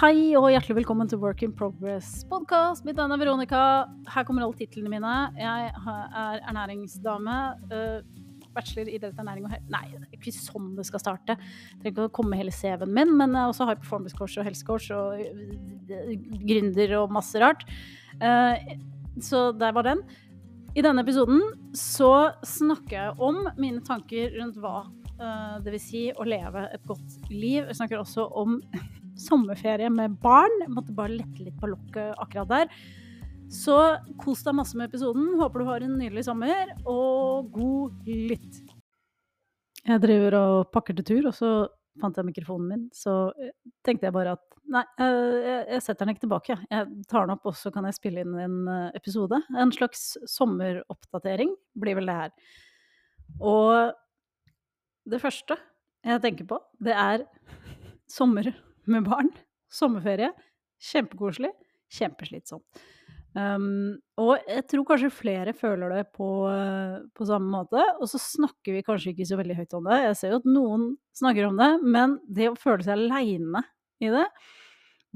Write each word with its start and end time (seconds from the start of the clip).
Hei 0.00 0.30
og 0.32 0.46
hjertelig 0.48 0.78
velkommen 0.78 1.10
til 1.10 1.18
Work 1.20 1.42
in 1.44 1.50
Progress 1.52 2.22
podkast. 2.30 2.86
Mitt 2.88 2.96
navn 2.96 3.12
er 3.12 3.18
Veronica. 3.20 3.62
Her 4.08 4.24
kommer 4.24 4.46
alle 4.46 4.56
titlene 4.56 4.88
mine. 4.88 5.10
Jeg 5.36 5.66
er 5.76 6.38
ernæringsdame. 6.48 7.34
Uh, 7.68 8.46
bachelor 8.54 8.88
i 8.88 8.94
idrettsernæring 8.96 9.44
og 9.44 9.52
Nei, 9.74 9.82
det 9.92 9.98
er 10.06 10.14
ikke 10.16 10.32
sånn 10.32 10.70
det 10.78 10.86
skal 10.88 11.02
starte. 11.02 11.36
Jeg 11.36 11.82
trenger 11.82 11.92
ikke 11.92 12.06
å 12.08 12.12
komme 12.16 12.38
hele 12.40 12.54
CV-en 12.56 12.94
min, 12.96 13.12
men 13.18 13.36
jeg 13.36 13.52
også 13.52 13.66
har 13.68 13.76
performance 13.82 14.16
coach 14.16 14.38
og 14.40 14.48
helsecoach 14.48 14.86
og 14.96 15.20
uh, 15.20 16.14
gründer 16.48 16.94
og 17.02 17.12
masse 17.18 17.42
rart. 17.44 17.66
Uh, 18.24 18.56
så 19.20 19.50
der 19.52 19.76
var 19.76 19.84
den. 19.84 20.00
I 20.72 20.86
denne 20.86 21.04
episoden 21.04 21.44
så 21.76 22.30
snakker 22.40 22.96
jeg 22.96 23.18
om 23.20 23.42
mine 23.60 23.84
tanker 23.84 24.32
rundt 24.38 24.56
hva 24.64 24.78
det 25.60 25.74
vil 25.74 25.82
si 25.84 26.02
å 26.16 26.24
leve 26.24 26.62
et 26.72 26.80
godt 26.88 27.18
liv. 27.28 27.66
Jeg 27.66 27.76
snakker 27.76 28.00
også 28.00 28.24
om 28.40 28.54
sommerferie 29.20 29.90
med 29.92 30.18
barn. 30.22 30.56
Jeg 30.64 30.72
måtte 30.74 30.96
bare 30.96 31.18
lette 31.18 31.44
litt 31.44 31.58
på 31.60 31.70
lokket 31.70 32.18
akkurat 32.20 32.50
der. 32.50 32.74
Så 33.50 33.76
kos 34.20 34.44
deg 34.46 34.54
masse 34.54 34.78
med 34.78 34.90
episoden. 34.90 35.32
Håper 35.40 35.62
du 35.62 35.66
har 35.66 35.82
en 35.82 35.96
nydelig 35.98 36.22
sommer, 36.28 36.70
og 36.86 37.50
god 37.54 38.06
lytt. 38.06 38.60
Jeg 39.80 40.02
driver 40.02 40.36
og 40.38 40.70
pakker 40.74 40.94
til 40.98 41.08
tur, 41.08 41.28
og 41.30 41.34
så 41.34 41.50
fant 42.00 42.16
jeg 42.16 42.28
mikrofonen 42.28 42.68
min. 42.70 42.84
Så 42.94 43.32
eh, 43.40 43.52
tenkte 43.86 44.06
jeg 44.06 44.14
bare 44.14 44.36
at 44.38 44.46
nei, 44.70 44.84
jeg 45.00 45.82
setter 45.82 46.04
den 46.04 46.14
ikke 46.14 46.24
tilbake. 46.28 46.56
Jeg 46.70 46.86
tar 47.10 47.26
den 47.26 47.34
opp, 47.34 47.48
og 47.50 47.58
så 47.58 47.72
kan 47.74 47.88
jeg 47.88 47.98
spille 47.98 48.22
inn 48.22 48.38
en 48.38 48.60
eh, 48.70 48.98
episode. 49.00 49.40
En 49.58 49.74
slags 49.74 50.12
sommeroppdatering 50.30 51.56
blir 51.80 51.98
vel 51.98 52.10
det 52.10 52.18
her. 52.20 52.34
Og 53.42 53.90
det 55.10 55.22
første 55.22 55.58
jeg 56.06 56.22
tenker 56.22 56.46
på, 56.48 56.60
det 56.80 56.94
er 56.96 57.26
sommer 58.10 58.52
med 58.92 59.06
barn. 59.08 59.30
Sommerferie. 59.72 60.30
Kjempekoselig. 60.90 61.52
Kjempeslitsomt. 61.90 62.86
Um, 63.30 64.00
og 64.18 64.40
jeg 64.42 64.64
tror 64.72 64.86
kanskje 64.88 65.12
flere 65.14 65.52
føler 65.54 65.92
det 65.94 66.00
på, 66.16 66.28
på, 67.14 67.26
samme 67.28 67.50
måte. 67.52 67.82
Og 68.00 68.10
så 68.10 68.18
snakker 68.22 68.74
vi 68.74 68.86
kanskje 68.86 69.12
ikke 69.14 69.28
så 69.28 69.38
veldig 69.38 69.58
høyt 69.60 69.76
om 69.78 69.86
det. 69.86 70.00
Jeg 70.08 70.16
ser 70.18 70.34
jo 70.34 70.40
at 70.42 70.48
noen 70.50 70.88
snakker 71.16 71.50
om 71.50 71.60
det, 71.60 71.70
men 71.84 72.18
det 72.26 72.50
å 72.50 72.58
føle 72.58 72.86
seg 72.86 72.98
aleine 72.98 73.62
i 74.02 74.10
det, 74.10 74.26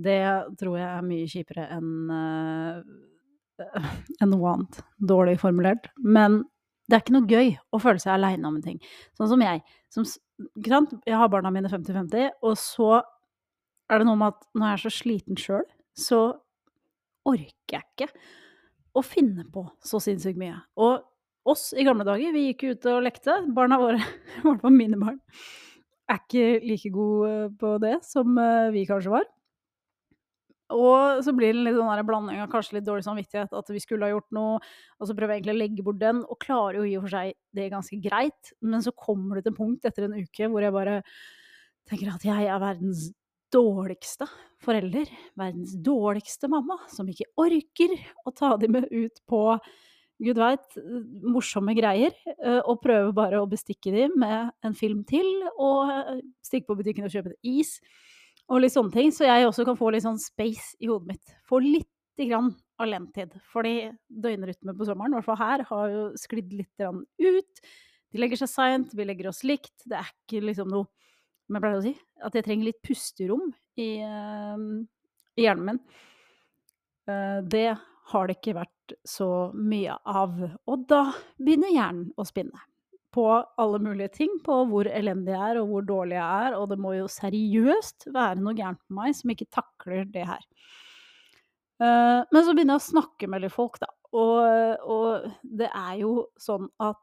det 0.05 0.21
tror 0.61 0.79
jeg 0.79 0.89
er 0.91 1.07
mye 1.07 1.31
kjipere 1.31 1.67
enn 1.75 1.91
uh, 2.11 2.79
enn 4.23 4.33
noe 4.33 4.53
annet. 4.53 4.81
Dårlig 4.99 5.39
formulert. 5.43 5.89
Men 5.99 6.43
det 6.89 6.97
er 6.97 7.05
ikke 7.05 7.17
noe 7.17 7.31
gøy 7.31 7.53
å 7.73 7.81
føle 7.81 8.03
seg 8.03 8.15
aleine 8.15 8.49
om 8.49 8.59
en 8.59 8.65
ting. 8.65 8.81
Sånn 9.17 9.31
som 9.31 9.45
jeg. 9.45 9.63
Som, 9.95 10.07
jeg 11.07 11.19
har 11.19 11.31
barna 11.33 11.53
mine 11.55 11.71
50-50, 11.71 12.35
og 12.45 12.57
så 12.61 12.99
er 13.91 14.01
det 14.01 14.09
noe 14.09 14.21
med 14.21 14.35
at 14.35 14.47
når 14.55 14.67
jeg 14.67 14.77
er 14.77 14.85
så 14.85 14.93
sliten 14.99 15.41
sjøl, 15.41 15.67
så 15.95 16.21
orker 17.29 17.79
jeg 17.79 17.85
ikke 17.85 18.09
å 18.95 19.03
finne 19.05 19.45
på 19.51 19.65
så 19.85 20.01
sinnssykt 20.03 20.39
mye. 20.41 20.57
Og 20.81 21.03
oss 21.51 21.73
i 21.77 21.85
gamle 21.87 22.07
dager, 22.07 22.33
vi 22.35 22.49
gikk 22.49 22.67
ut 22.71 22.89
og 22.93 23.05
lekte. 23.05 23.37
Barna 23.57 23.79
våre, 23.81 24.01
i 24.39 24.45
hvert 24.47 24.65
fall 24.65 24.75
mine 24.75 24.99
barn, 25.01 25.21
er 26.11 26.21
ikke 26.21 26.61
like 26.65 26.93
gode 26.93 27.55
på 27.61 27.77
det 27.83 27.99
som 28.07 28.37
eh, 28.41 28.73
vi 28.75 28.85
kanskje 28.89 29.15
var. 29.15 29.29
Og 30.75 31.21
så 31.23 31.35
blir 31.37 31.53
det 31.53 31.61
en 31.61 31.67
litt 31.67 31.77
sånn 31.77 32.07
blanding 32.09 32.41
av 32.41 32.49
kanskje 32.53 32.79
litt 32.79 32.87
dårlig 32.87 33.05
samvittighet, 33.07 33.53
at 33.53 33.71
vi 33.71 33.83
skulle 33.83 34.09
ha 34.09 34.15
gjort 34.15 34.31
noe, 34.35 34.55
og 34.99 35.09
så 35.09 35.17
prøver 35.17 35.35
jeg 35.35 35.43
egentlig 35.43 35.55
å 35.55 35.61
legge 35.61 35.85
bort 35.87 36.01
den, 36.01 36.23
og 36.25 36.41
klarer 36.41 36.79
jo 36.81 36.87
i 36.89 36.95
og 36.97 37.05
for 37.05 37.15
seg 37.15 37.35
det 37.57 37.69
ganske 37.73 37.99
greit, 38.03 38.55
men 38.65 38.85
så 38.85 38.95
kommer 38.97 39.37
det 39.37 39.45
til 39.45 39.53
en 39.53 39.59
punkt 39.59 39.85
etter 39.89 40.09
en 40.09 40.17
uke 40.17 40.49
hvor 40.49 40.65
jeg 40.65 40.75
bare 40.75 40.97
tenker 41.91 42.15
at 42.15 42.25
jeg 42.25 42.49
er 42.49 42.63
verdens 42.63 43.11
dårligste 43.55 44.29
forelder, 44.65 45.09
verdens 45.39 45.75
dårligste 45.85 46.51
mamma, 46.51 46.79
som 46.91 47.09
ikke 47.11 47.31
orker 47.41 47.95
å 48.27 48.33
ta 48.35 48.55
dem 48.61 48.77
med 48.79 48.89
ut 48.91 49.21
på 49.31 49.43
gud 50.25 50.39
veit, 50.39 50.77
morsomme 51.27 51.75
greier, 51.77 52.15
eh, 52.37 52.61
og 52.63 52.83
prøver 52.85 53.13
bare 53.17 53.41
å 53.43 53.49
bestikke 53.51 53.93
dem 53.95 54.15
med 54.21 54.53
en 54.65 54.77
film 54.79 55.03
til, 55.09 55.27
og 55.59 55.91
eh, 55.91 56.21
stikke 56.45 56.71
på 56.71 56.79
butikken 56.79 57.09
og 57.09 57.15
kjøpe 57.15 57.33
en 57.33 57.57
is, 57.59 57.77
og 58.49 58.63
litt 58.63 58.75
sånne 58.75 58.95
ting, 58.95 59.11
så 59.15 59.27
jeg 59.27 59.49
også 59.49 59.67
kan 59.67 59.79
få 59.79 59.91
litt 59.95 60.05
sånn 60.05 60.21
space 60.21 60.77
i 60.85 60.91
hodet 60.91 61.15
mitt. 61.15 61.35
Få 61.49 61.61
lite 61.65 62.29
grann 62.29 62.53
alenetid. 62.83 63.33
Fordi 63.53 63.89
døgnrytmen 64.09 64.77
på 64.77 64.87
sommeren, 64.89 65.15
i 65.15 65.19
hvert 65.19 65.29
fall 65.31 65.41
her, 65.41 65.65
har 65.71 65.95
jo 65.95 66.03
sklidd 66.21 66.53
litt 66.53 66.85
ut. 66.85 67.63
De 68.13 68.21
legger 68.21 68.43
seg 68.43 68.51
seint, 68.53 68.93
vi 68.93 69.07
legger 69.09 69.31
oss 69.33 69.41
likt. 69.49 69.73
Det 69.89 69.97
er 69.97 70.11
ikke 70.13 70.45
liksom 70.45 70.69
noe 70.75 70.91
som 71.45 71.57
jeg 71.57 71.65
pleier 71.65 71.79
å 71.79 71.85
si, 71.85 71.95
at 72.25 72.37
jeg 72.37 72.47
trenger 72.47 72.71
litt 72.71 72.83
pusterom 72.85 73.49
i, 73.81 73.89
uh, 74.01 74.59
i 75.37 75.47
hjernen 75.47 75.73
min. 75.73 75.81
Uh, 77.09 77.41
det 77.45 77.69
har 78.13 78.29
det 78.29 78.39
ikke 78.39 78.59
vært 78.59 78.95
så 79.09 79.29
mye 79.57 79.97
av. 80.05 80.39
Og 80.69 80.87
da 80.89 81.07
begynner 81.41 81.73
hjernen 81.73 82.09
å 82.21 82.27
spinne 82.29 82.65
på 83.15 83.27
alle 83.31 83.79
mulige 83.79 84.11
ting, 84.17 84.33
på 84.43 84.57
hvor 84.71 84.89
elendig 84.91 85.37
jeg 85.37 85.53
er 85.53 85.61
og 85.61 85.69
hvor 85.71 85.85
dårlig 85.87 86.17
jeg 86.17 86.47
er, 86.49 86.57
og 86.59 86.67
det 86.73 86.81
må 86.83 86.97
jo 86.97 87.11
seriøst 87.13 88.09
være 88.15 88.43
noe 88.43 88.57
gærent 88.59 88.81
med 88.89 88.99
meg 88.99 89.19
som 89.21 89.31
ikke 89.31 89.53
takler 89.55 90.09
det 90.11 90.25
her. 90.27 90.43
Uh, 91.79 92.23
men 92.31 92.41
så 92.41 92.55
begynner 92.55 92.77
jeg 92.77 92.83
å 92.83 92.89
snakke 92.89 93.29
med 93.31 93.45
litt 93.45 93.55
folk, 93.55 93.79
da, 93.83 93.91
og, 94.15 94.85
og 94.91 95.29
det 95.43 95.71
er 95.71 95.99
jo 96.03 96.13
sånn 96.41 96.69
at 96.83 97.01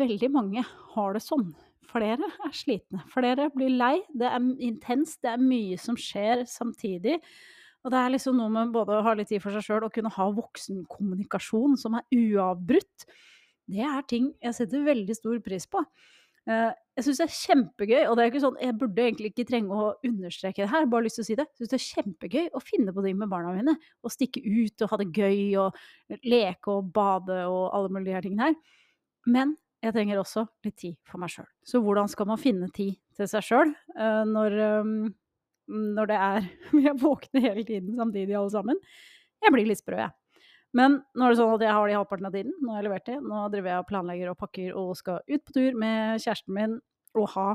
veldig 0.00 0.28
mange 0.32 0.64
har 0.94 1.16
det 1.16 1.22
sånn 1.24 1.48
flere 1.90 2.28
er 2.46 2.52
slitne. 2.56 3.02
Flere 3.12 3.48
blir 3.54 3.72
lei. 3.74 3.96
Det 4.16 4.28
er 4.28 4.44
intenst, 4.62 5.20
det 5.24 5.34
er 5.34 5.42
mye 5.42 5.78
som 5.80 5.98
skjer 5.98 6.46
samtidig. 6.48 7.18
Og 7.84 7.92
det 7.92 8.00
er 8.00 8.12
liksom 8.12 8.36
noe 8.36 8.52
med 8.52 8.72
både 8.74 8.98
å 8.98 9.04
ha 9.06 9.16
litt 9.16 9.30
tid 9.32 9.42
for 9.42 9.56
seg 9.56 9.64
sjøl 9.64 9.86
og 9.86 9.94
kunne 9.94 10.12
ha 10.12 10.28
voksenkommunikasjon 10.36 11.78
som 11.80 11.96
er 11.96 12.06
uavbrutt. 12.12 13.06
Det 13.70 13.84
er 13.86 14.08
ting 14.10 14.32
jeg 14.42 14.56
setter 14.56 14.84
veldig 14.84 15.16
stor 15.16 15.38
pris 15.44 15.66
på. 15.70 15.82
Eh, 16.48 16.72
jeg 16.96 17.06
syns 17.06 17.20
det 17.20 17.26
er 17.26 17.36
kjempegøy, 17.36 18.00
og 18.08 18.16
det 18.16 18.22
er 18.22 18.30
ikke 18.30 18.42
sånn, 18.42 18.58
jeg 18.60 18.76
burde 18.80 19.04
egentlig 19.04 19.30
ikke 19.30 19.46
trenge 19.48 19.76
å 19.76 19.86
understreke 20.06 20.64
det 20.64 20.70
her, 20.72 20.88
bare 20.90 21.06
lyst 21.06 21.20
til 21.20 21.24
å 21.24 21.28
si 21.28 21.36
det. 21.38 21.46
Jeg 21.48 21.62
syns 21.62 21.72
det 21.72 21.78
er 21.78 21.86
kjempegøy 21.86 22.46
å 22.56 22.62
finne 22.64 22.94
på 22.96 23.04
ting 23.06 23.18
med 23.20 23.32
barna 23.32 23.54
mine. 23.56 23.76
Å 23.76 24.12
stikke 24.12 24.42
ut 24.44 24.84
og 24.84 24.92
ha 24.92 25.00
det 25.00 25.08
gøy 25.16 25.40
og 25.62 26.20
leke 26.26 26.74
og 26.74 26.92
bade 26.96 27.42
og 27.46 27.64
alle 27.76 27.92
mulige 27.96 28.24
tingene 28.26 28.50
her. 28.50 28.78
Men 29.30 29.56
jeg 29.80 29.94
trenger 29.96 30.20
også 30.20 30.44
litt 30.66 30.76
tid 30.80 30.96
for 31.08 31.20
meg 31.22 31.32
sjøl. 31.32 31.48
Så 31.64 31.80
hvordan 31.84 32.10
skal 32.12 32.28
man 32.28 32.40
finne 32.40 32.68
tid 32.74 32.98
til 33.16 33.28
seg 33.30 33.44
sjøl 33.46 33.72
uh, 33.96 34.24
når, 34.28 34.56
um, 34.80 34.94
når, 35.96 36.10
det 36.10 36.18
er 36.20 36.48
Vi 36.76 36.84
er 36.90 36.98
våkne 37.00 37.44
hele 37.44 37.64
tiden 37.64 37.96
samtidig, 37.96 38.36
alle 38.36 38.52
sammen. 38.52 38.80
Jeg 39.40 39.54
blir 39.54 39.68
litt 39.68 39.80
sprø, 39.80 39.96
jeg. 40.02 40.12
Men 40.76 41.00
nå 41.18 41.26
er 41.26 41.32
det 41.32 41.40
sånn 41.40 41.54
at 41.56 41.64
jeg 41.64 41.74
har 41.74 41.88
det 41.88 41.94
i 41.94 41.98
halvparten 41.98 42.28
av 42.28 42.34
tiden. 42.36 42.52
Nå 42.62 42.74
har 42.74 42.82
jeg 42.82 42.86
levert 42.86 43.08
det. 43.08 43.16
Nå 43.26 43.44
driver 43.50 43.72
jeg 43.72 43.82
og 43.82 43.88
planlegger 43.88 44.30
og 44.30 44.38
pakker 44.38 44.76
og 44.78 44.90
skal 44.98 45.22
ut 45.26 45.42
på 45.46 45.54
tur 45.56 45.78
med 45.80 46.20
kjæresten 46.22 46.54
min 46.54 46.76
og 47.18 47.32
ha 47.34 47.46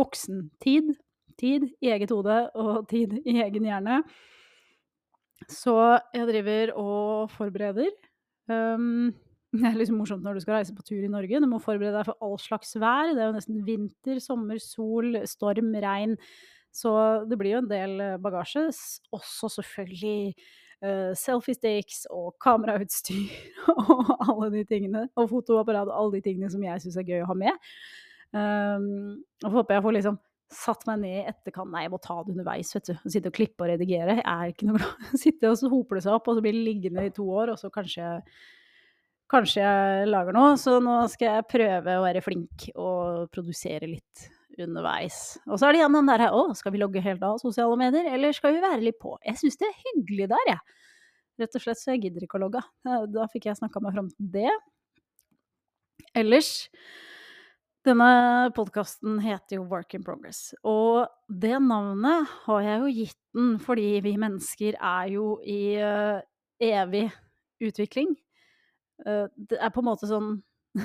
voksentid. 0.00 0.94
Tid 1.38 1.68
i 1.82 1.90
eget 1.90 2.12
hode 2.14 2.38
og 2.58 2.86
tid 2.92 3.14
i 3.22 3.38
egen 3.44 3.68
hjerne. 3.68 4.00
Så 5.50 5.76
jeg 6.14 6.26
driver 6.30 6.74
og 6.80 7.30
forbereder. 7.34 7.92
Um, 8.50 9.12
det 9.60 9.68
er 9.68 9.78
liksom 9.78 10.00
morsomt 10.00 10.24
når 10.26 10.38
du 10.38 10.44
skal 10.44 10.58
reise 10.58 10.74
på 10.74 10.84
tur 10.86 10.98
i 10.98 11.10
Norge. 11.10 11.40
Du 11.40 11.46
må 11.50 11.60
forberede 11.62 11.94
deg 11.98 12.08
for 12.08 12.18
all 12.24 12.36
slags 12.42 12.74
vær. 12.74 13.12
Det 13.12 13.22
er 13.22 13.30
jo 13.30 13.36
nesten 13.36 13.62
vinter, 13.66 14.20
sommer, 14.22 14.58
sol, 14.62 15.20
storm, 15.30 15.70
regn. 15.84 16.16
Så 16.74 16.90
det 17.30 17.38
blir 17.38 17.54
jo 17.54 17.62
en 17.62 17.70
del 17.70 17.96
eh, 18.02 18.20
bagasje. 18.22 18.66
Også 19.14 19.50
selvfølgelig 19.60 20.34
uh, 20.82 21.12
selfie-sticks 21.18 22.08
og 22.10 22.32
kamerautstyr 22.42 23.30
og 23.76 24.10
alle 24.26 24.50
de 24.56 24.64
tingene. 24.68 25.06
Og 25.14 25.30
fotoapparat 25.30 25.90
og 25.92 25.98
alle 26.00 26.18
de 26.18 26.24
tingene 26.26 26.50
som 26.50 26.64
jeg 26.66 26.82
syns 26.82 26.98
er 26.98 27.06
gøy 27.06 27.22
å 27.22 27.30
ha 27.30 27.38
med. 27.46 27.66
Um, 28.34 29.20
og 29.46 29.60
håper 29.60 29.76
jeg 29.76 29.86
får 29.86 29.98
liksom 30.00 30.18
satt 30.54 30.82
meg 30.88 31.00
ned 31.02 31.20
i 31.20 31.28
etterkant. 31.30 31.70
Nei, 31.72 31.84
jeg 31.86 31.92
må 31.94 32.00
ta 32.02 32.18
det 32.22 32.34
underveis, 32.34 32.74
vet 32.74 32.90
du. 32.90 32.98
Sitte 33.06 33.30
og 33.30 33.38
klippe 33.38 33.64
og 33.64 33.70
redigere. 33.70 34.18
Jeg 34.18 34.26
er 34.26 34.50
ikke 34.52 34.68
noe 34.68 34.80
glad. 34.80 35.06
Sitte 35.24 35.50
og 35.50 35.56
så 35.60 35.70
hoper 35.72 35.98
det 35.98 36.04
seg 36.06 36.18
opp, 36.18 36.28
og 36.30 36.38
så 36.38 36.44
blir 36.44 36.56
det 36.56 36.66
liggende 36.66 37.06
i 37.06 37.14
to 37.14 37.26
år, 37.30 37.54
og 37.54 37.60
så 37.60 37.70
kanskje 37.74 38.10
kanskje 39.30 39.64
jeg 39.64 40.08
lager 40.10 40.36
noe, 40.36 40.54
så 40.60 40.78
nå 40.82 41.02
skal 41.12 41.38
jeg 41.38 41.50
prøve 41.50 41.98
å 41.98 42.04
være 42.04 42.22
flink 42.24 42.68
og 42.74 43.28
produsere 43.34 43.88
litt 43.88 44.26
underveis. 44.60 45.36
Og 45.48 45.58
så 45.58 45.68
er 45.68 45.74
det 45.74 45.80
igjen 45.80 45.96
den 45.98 46.10
derre 46.10 46.30
å, 46.34 46.46
skal 46.56 46.74
vi 46.74 46.82
logge 46.82 47.02
helt 47.04 47.24
av 47.26 47.40
sosiale 47.42 47.78
medier, 47.80 48.06
eller 48.14 48.36
skal 48.36 48.54
vi 48.54 48.62
være 48.62 48.84
litt 48.84 49.00
på? 49.02 49.16
Jeg 49.26 49.40
syns 49.40 49.58
det 49.60 49.70
er 49.70 49.80
hyggelig 49.88 50.28
der, 50.34 50.50
jeg. 50.52 50.82
Rett 51.42 51.56
og 51.58 51.64
slett 51.64 51.80
så 51.80 51.94
jeg 51.94 52.04
gidder 52.04 52.26
ikke 52.26 52.38
å 52.38 52.44
logge. 52.44 52.62
Da 52.84 53.26
fikk 53.32 53.48
jeg 53.48 53.58
snakka 53.58 53.82
meg 53.82 53.96
fram 53.96 54.12
til 54.12 54.30
det. 54.36 54.52
Ellers 56.14 56.52
denne 57.84 58.52
podkasten 58.56 59.18
heter 59.20 59.58
jo 59.58 59.66
Work 59.68 59.96
in 59.98 60.04
Progress, 60.06 60.54
og 60.64 61.10
det 61.28 61.58
navnet 61.60 62.30
har 62.46 62.62
jeg 62.64 62.78
jo 62.80 62.92
gitt 62.96 63.18
den 63.36 63.50
fordi 63.60 63.88
vi 64.06 64.14
mennesker 64.22 64.78
er 64.78 65.10
jo 65.12 65.26
i 65.44 65.76
uh, 65.82 66.22
evig 66.64 67.10
utvikling. 67.60 68.14
Uh, 69.02 69.26
det 69.50 69.58
er 69.58 69.72
på 69.74 69.82
en 69.82 69.88
måte 69.88 70.06
sånn 70.06 70.36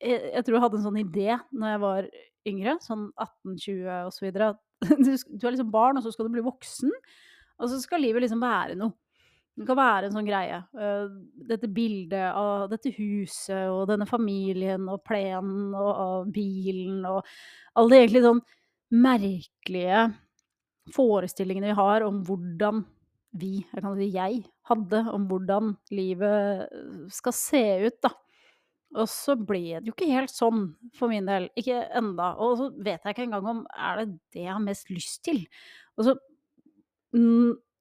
jeg, 0.00 0.42
tror 0.44 0.56
jeg 0.56 0.62
hadde 0.64 0.78
en 0.80 0.84
sånn 0.84 1.00
idé 1.00 1.38
når 1.52 1.72
jeg 1.72 1.80
var 1.82 2.10
yngre, 2.46 2.76
sånn 2.84 3.08
18-20 3.16 3.88
osv., 4.06 4.28
Så 4.36 4.52
du, 5.40 5.46
er 5.46 5.54
liksom 5.54 5.72
barn, 5.72 5.98
og 5.98 6.04
så 6.04 6.12
skal 6.12 6.28
du 6.28 6.36
bli 6.36 6.44
voksen. 6.44 6.92
Og 7.56 7.70
så 7.72 7.80
skal 7.80 8.02
livet 8.04 8.26
liksom 8.26 8.42
være 8.44 8.76
noe. 8.78 8.92
Det 9.56 9.64
kan 9.64 9.78
være 9.78 10.08
en 10.08 10.16
sånn 10.18 10.28
greie. 10.28 10.58
Uh, 10.76 11.08
dette 11.48 11.70
bildet 11.72 12.28
av 12.36 12.66
dette 12.68 12.92
huset 12.98 13.70
og 13.72 13.86
denne 13.88 14.04
familien 14.08 14.84
og 14.92 15.00
plenen 15.06 15.72
og 15.72 16.28
bilen 16.32 17.00
og 17.08 17.22
alle 17.76 17.94
de 17.94 18.02
egentlig 18.02 18.24
sånn 18.26 18.42
merkelige 18.96 20.02
forestillingene 20.94 21.72
vi 21.72 21.78
har 21.80 22.04
om 22.06 22.20
hvordan 22.26 22.84
vi, 23.40 23.54
jeg 23.64 23.82
kan 23.82 23.96
si 23.98 24.10
jeg, 24.14 24.44
hadde 24.70 25.02
om 25.12 25.26
hvordan 25.30 25.74
livet 25.94 27.10
skal 27.14 27.36
se 27.36 27.64
ut, 27.86 27.98
da. 28.04 28.12
Og 28.96 29.08
så 29.10 29.34
ble 29.36 29.80
det 29.82 29.90
jo 29.90 29.94
ikke 29.94 30.08
helt 30.08 30.32
sånn 30.32 30.70
for 30.96 31.10
min 31.12 31.26
del. 31.28 31.50
Ikke 31.58 31.82
enda. 31.98 32.30
Og 32.40 32.56
så 32.60 32.70
vet 32.72 33.02
jeg 33.02 33.16
ikke 33.16 33.26
engang 33.26 33.48
om 33.50 33.62
er 33.74 34.00
det 34.00 34.06
det 34.32 34.44
jeg 34.46 34.54
har 34.54 34.62
mest 34.62 34.92
lyst 34.94 35.20
til. 35.26 35.42
Og 35.98 36.06
så 36.06 36.14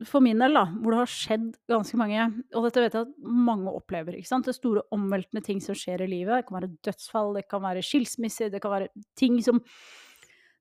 for 0.04 0.24
min 0.24 0.42
del, 0.42 0.57
da, 0.57 0.66
hvor 0.81 0.92
det 0.92 1.00
har 1.00 1.12
skjedd 1.12 1.46
ganske 1.72 1.98
mange 2.00 2.25
Og 2.56 2.66
dette 2.66 2.81
vet 2.84 2.98
jeg 2.98 3.07
at 3.07 3.13
mange 3.24 3.72
opplever. 3.72 4.18
ikke 4.18 4.28
sant? 4.28 4.48
Det 4.48 4.57
store 4.57 4.84
omveltende 4.96 5.44
ting 5.46 5.62
som 5.63 5.78
skjer 5.78 6.04
i 6.04 6.10
livet. 6.12 6.42
Det 6.42 6.50
kan 6.50 6.60
være 6.60 6.74
dødsfall, 6.84 7.31
det 7.38 7.46
kan 7.52 7.63
være 7.63 7.84
skilsmisser, 7.86 8.52
det 8.52 8.62
kan 8.63 8.74
være 8.74 8.90
ting 9.16 9.40
som, 9.46 9.62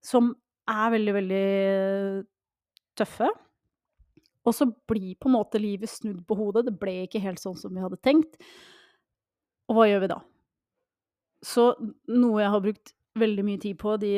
som 0.05 0.31
er 0.71 0.95
veldig, 0.95 1.15
veldig 1.19 1.47
tøffe. 2.99 3.33
Og 4.45 4.55
så 4.57 4.69
blir 4.89 5.15
på 5.17 5.31
en 5.31 5.37
måte 5.39 5.61
livet 5.61 5.91
snudd 5.91 6.21
på 6.29 6.37
hodet. 6.37 6.67
Det 6.69 6.77
ble 6.81 7.05
ikke 7.05 7.23
helt 7.25 7.41
sånn 7.41 7.57
som 7.57 7.73
vi 7.73 7.83
hadde 7.85 8.01
tenkt. 8.05 8.37
Og 9.71 9.79
hva 9.79 9.89
gjør 9.89 10.05
vi 10.05 10.11
da? 10.13 10.19
Så 11.45 11.71
noe 12.13 12.43
jeg 12.43 12.53
har 12.53 12.65
brukt 12.65 12.95
veldig 13.21 13.45
mye 13.47 13.63
tid 13.63 13.79
på 13.81 13.97
de, 14.03 14.13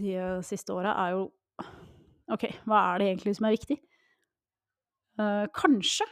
de 0.00 0.14
siste 0.46 0.72
åra, 0.72 0.94
er 1.02 1.16
jo 1.16 1.28
OK, 2.30 2.46
hva 2.68 2.84
er 2.92 3.00
det 3.00 3.08
egentlig 3.10 3.34
som 3.36 3.48
er 3.48 3.56
viktig? 3.56 3.76
Uh, 5.18 5.48
kanskje 5.56 6.06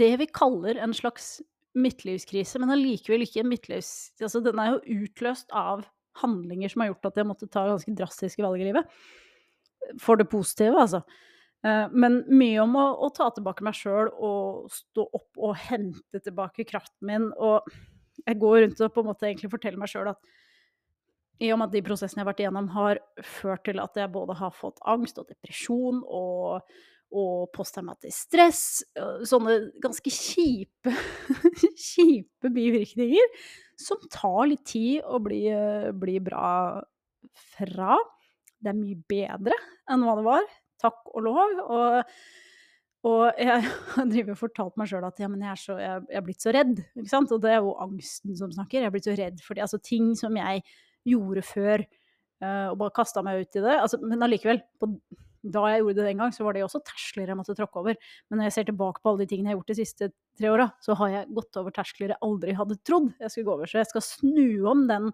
det 0.00 0.14
vi 0.22 0.28
kaller 0.32 0.78
en 0.80 0.94
slags 0.96 1.36
midtlivskrise, 1.76 2.60
men 2.62 2.72
allikevel 2.72 3.26
ikke 3.26 3.42
en 3.42 3.50
midtlivs... 3.50 3.90
Altså, 4.22 4.40
den 4.40 4.58
er 4.62 4.72
jo 4.72 5.02
utløst 5.04 5.52
av 5.52 5.84
handlinger 6.22 6.72
som 6.72 6.82
har 6.82 6.92
gjort 6.92 7.10
at 7.10 7.20
jeg 7.20 7.28
måtte 7.28 7.48
ta 7.52 7.66
ganske 7.68 7.92
drastiske 7.98 8.44
valg 8.44 8.62
i 8.62 8.70
livet. 8.70 8.88
For 10.00 10.16
det 10.16 10.30
positive, 10.32 10.80
altså. 10.80 11.02
Uh, 11.66 11.86
men 11.90 12.20
mye 12.30 12.62
om 12.62 12.76
å, 12.78 12.86
å 13.02 13.10
ta 13.14 13.28
tilbake 13.34 13.64
meg 13.66 13.74
sjøl 13.74 14.12
og 14.14 14.70
stå 14.70 15.06
opp 15.18 15.40
og 15.48 15.56
hente 15.66 16.22
tilbake 16.22 16.66
kraften 16.68 17.10
min. 17.10 17.30
Og 17.42 17.66
jeg 18.22 18.40
går 18.42 18.60
rundt 18.62 18.82
og 18.84 18.92
på 18.94 19.02
en 19.02 19.10
måte 19.10 19.28
egentlig 19.28 19.52
forteller 19.52 19.80
meg 19.82 19.90
sjøl 19.90 20.12
at 20.12 20.34
i 21.42 21.50
og 21.52 21.58
med 21.60 21.68
at 21.68 21.74
de 21.74 21.84
prosessene 21.84 22.22
jeg 22.22 22.24
har 22.24 22.30
vært 22.30 22.38
igjennom, 22.40 22.68
har 22.72 23.00
ført 23.20 23.66
til 23.68 23.80
at 23.82 23.98
jeg 23.98 24.12
både 24.14 24.38
har 24.38 24.54
fått 24.56 24.78
angst 24.88 25.18
og 25.20 25.26
depresjon 25.28 25.98
og 26.06 26.62
og 27.14 27.50
posttraumatisk 27.54 28.26
stress. 28.26 28.62
Sånne 29.28 29.56
ganske 29.82 30.10
kjipe, 30.10 30.92
kjipe 31.88 32.50
bivirkninger 32.52 33.32
som 33.78 34.00
tar 34.10 34.46
litt 34.50 34.64
tid 34.66 35.04
å 35.04 35.20
bli, 35.22 35.44
bli, 35.96 36.18
bra 36.24 36.82
fra. 37.54 37.98
Det 38.58 38.72
er 38.72 38.78
mye 38.78 38.98
bedre 39.08 39.58
enn 39.92 40.06
hva 40.06 40.16
det 40.18 40.26
var, 40.26 40.46
takk 40.82 41.12
og 41.12 41.26
lov. 41.26 41.60
Og, 41.66 42.16
og 43.06 43.42
jeg 43.42 43.68
har 44.30 44.40
fortalt 44.40 44.78
meg 44.80 44.90
sjøl 44.90 45.06
at 45.08 45.22
ja, 45.22 45.28
jeg, 45.30 45.52
er 45.52 45.60
så, 45.60 45.76
jeg, 45.82 46.06
jeg, 46.08 46.18
er 46.20 46.26
blitt 46.26 46.46
så 46.46 46.56
redd. 46.56 46.80
Og 46.96 47.36
det 47.44 47.52
er 47.52 47.60
jo 47.60 47.76
angsten 47.86 48.38
som 48.38 48.54
snakker. 48.54 48.82
Jeg 48.82 48.90
er 48.90 48.96
blitt 48.96 49.08
så 49.08 49.16
redd 49.18 49.44
for 49.44 49.62
altså, 49.62 49.82
ting 49.82 50.12
som 50.18 50.36
jeg 50.38 50.64
gjorde 51.06 51.44
før, 51.46 51.86
uh, 52.42 52.72
og 52.72 52.80
bare 52.80 52.96
kasta 52.96 53.22
meg 53.22 53.44
ut 53.44 53.60
i 53.60 53.62
det. 53.62 53.78
Altså, 53.78 54.00
men 54.02 54.26
allikevel, 54.26 54.60
da 55.46 55.62
jeg 55.70 55.82
gjorde 55.82 55.98
det 56.00 56.06
den 56.08 56.22
gang, 56.22 56.32
så 56.34 56.44
var 56.46 56.56
det 56.56 56.64
også 56.66 56.80
terskler 56.86 57.30
jeg 57.30 57.38
måtte 57.38 57.54
tråkke 57.56 57.82
over. 57.82 57.98
Men 58.26 58.40
når 58.40 58.48
jeg 58.48 58.56
ser 58.56 58.68
tilbake 58.70 59.02
på 59.02 59.12
alle 59.12 59.22
de 59.22 59.30
tingene 59.30 59.50
jeg 59.50 59.54
har 59.54 59.60
gjort 59.60 59.72
de 59.72 59.78
siste 59.78 60.08
tre 60.38 60.50
åra, 60.50 60.66
så 60.82 60.96
har 60.98 61.12
jeg 61.12 61.34
gått 61.38 61.60
over 61.60 61.74
terskler 61.76 62.14
jeg 62.14 62.22
aldri 62.26 62.56
hadde 62.58 62.78
trodd 62.86 63.12
jeg 63.22 63.32
skulle 63.32 63.48
gå 63.48 63.54
over. 63.54 63.70
Så 63.70 63.80
jeg 63.80 63.90
skal 63.92 64.06
snu 64.08 64.48
om 64.72 64.86
den 64.90 65.12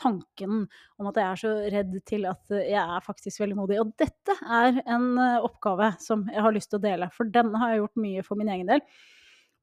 tanken 0.00 0.64
om 0.98 1.10
at 1.10 1.20
jeg 1.20 1.26
er 1.26 1.40
så 1.42 1.52
redd 1.74 1.94
til 2.08 2.26
at 2.30 2.54
jeg 2.56 2.80
er 2.80 3.04
faktisk 3.04 3.42
veldig 3.42 3.58
modig. 3.58 3.78
Og 3.82 3.92
dette 4.00 4.36
er 4.40 4.80
en 4.86 5.12
eh, 5.20 5.46
oppgave 5.46 5.92
som 6.02 6.26
jeg 6.30 6.44
har 6.46 6.56
lyst 6.56 6.72
til 6.72 6.80
å 6.80 6.84
dele, 6.86 7.10
for 7.14 7.30
denne 7.32 7.60
har 7.60 7.74
jeg 7.74 7.82
gjort 7.82 8.02
mye 8.06 8.24
for 8.26 8.40
min 8.40 8.52
egen 8.56 8.70
del. 8.70 8.84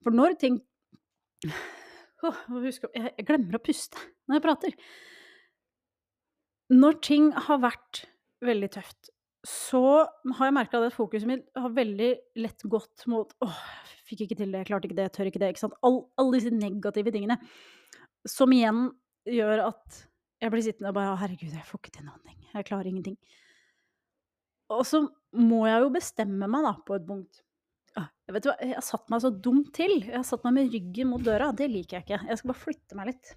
For 0.05 0.15
når 0.15 0.37
ting 0.41 0.61
oh, 2.27 2.39
Jeg 2.63 3.25
glemmer 3.27 3.59
å 3.59 3.63
puste 3.63 4.01
når 4.27 4.39
jeg 4.39 4.45
prater. 4.45 4.79
Når 6.73 6.97
ting 7.05 7.29
har 7.47 7.61
vært 7.63 8.03
veldig 8.43 8.69
tøft, 8.75 9.11
så 9.47 9.81
har 10.35 10.49
jeg 10.49 10.55
merka 10.57 10.79
at 10.83 10.95
fokuset 10.95 11.29
mitt 11.29 11.45
har 11.55 11.71
veldig 11.71 12.09
lett 12.41 12.65
gått 12.67 13.05
mot 13.07 13.31
åh, 13.45 13.61
fikk 14.07 14.25
ikke 14.25 14.39
til 14.41 14.51
det, 14.51 14.65
klarte 14.67 14.89
ikke 14.89 14.97
det, 14.97 15.07
tør 15.15 15.29
ikke 15.29 15.41
det. 15.43 15.53
ikke 15.53 15.63
sant? 15.63 15.77
All, 15.87 16.01
alle 16.19 16.35
disse 16.35 16.51
negative 16.51 17.13
tingene. 17.15 17.37
Som 18.27 18.51
igjen 18.55 18.89
gjør 19.27 19.69
at 19.69 20.01
jeg 20.41 20.53
blir 20.53 20.63
sittende 20.65 20.91
og 20.91 20.97
bare 20.99 21.17
herregud, 21.21 21.53
jeg 21.53 21.65
får 21.65 21.81
ikke 21.81 21.95
til 21.97 22.07
noen 22.07 22.21
ting. 22.25 22.39
Jeg 22.53 22.67
klarer 22.67 22.89
ingenting. 22.89 23.17
Og 24.73 24.83
så 24.85 25.01
må 25.37 25.63
jeg 25.67 25.83
jo 25.83 25.91
bestemme 25.93 26.49
meg 26.51 26.65
da, 26.65 26.73
på 26.85 26.97
et 26.97 27.05
punkt. 27.07 27.43
Jeg 28.27 28.35
vet 28.35 28.47
hva, 28.49 28.53
jeg 28.59 28.75
har 28.75 28.83
satt 28.83 29.07
meg 29.09 29.21
så 29.23 29.29
dumt 29.31 29.69
til. 29.75 29.93
Jeg 30.03 30.17
har 30.17 30.25
satt 30.27 30.43
meg 30.43 30.57
med 30.57 30.73
ryggen 30.73 31.09
mot 31.13 31.23
døra. 31.23 31.53
Det 31.55 31.69
liker 31.71 31.97
jeg 31.97 32.05
ikke. 32.05 32.19
Jeg 32.27 32.39
skal 32.39 32.51
bare 32.51 32.59
flytte 32.59 32.97
meg 32.99 33.09
litt. 33.13 33.31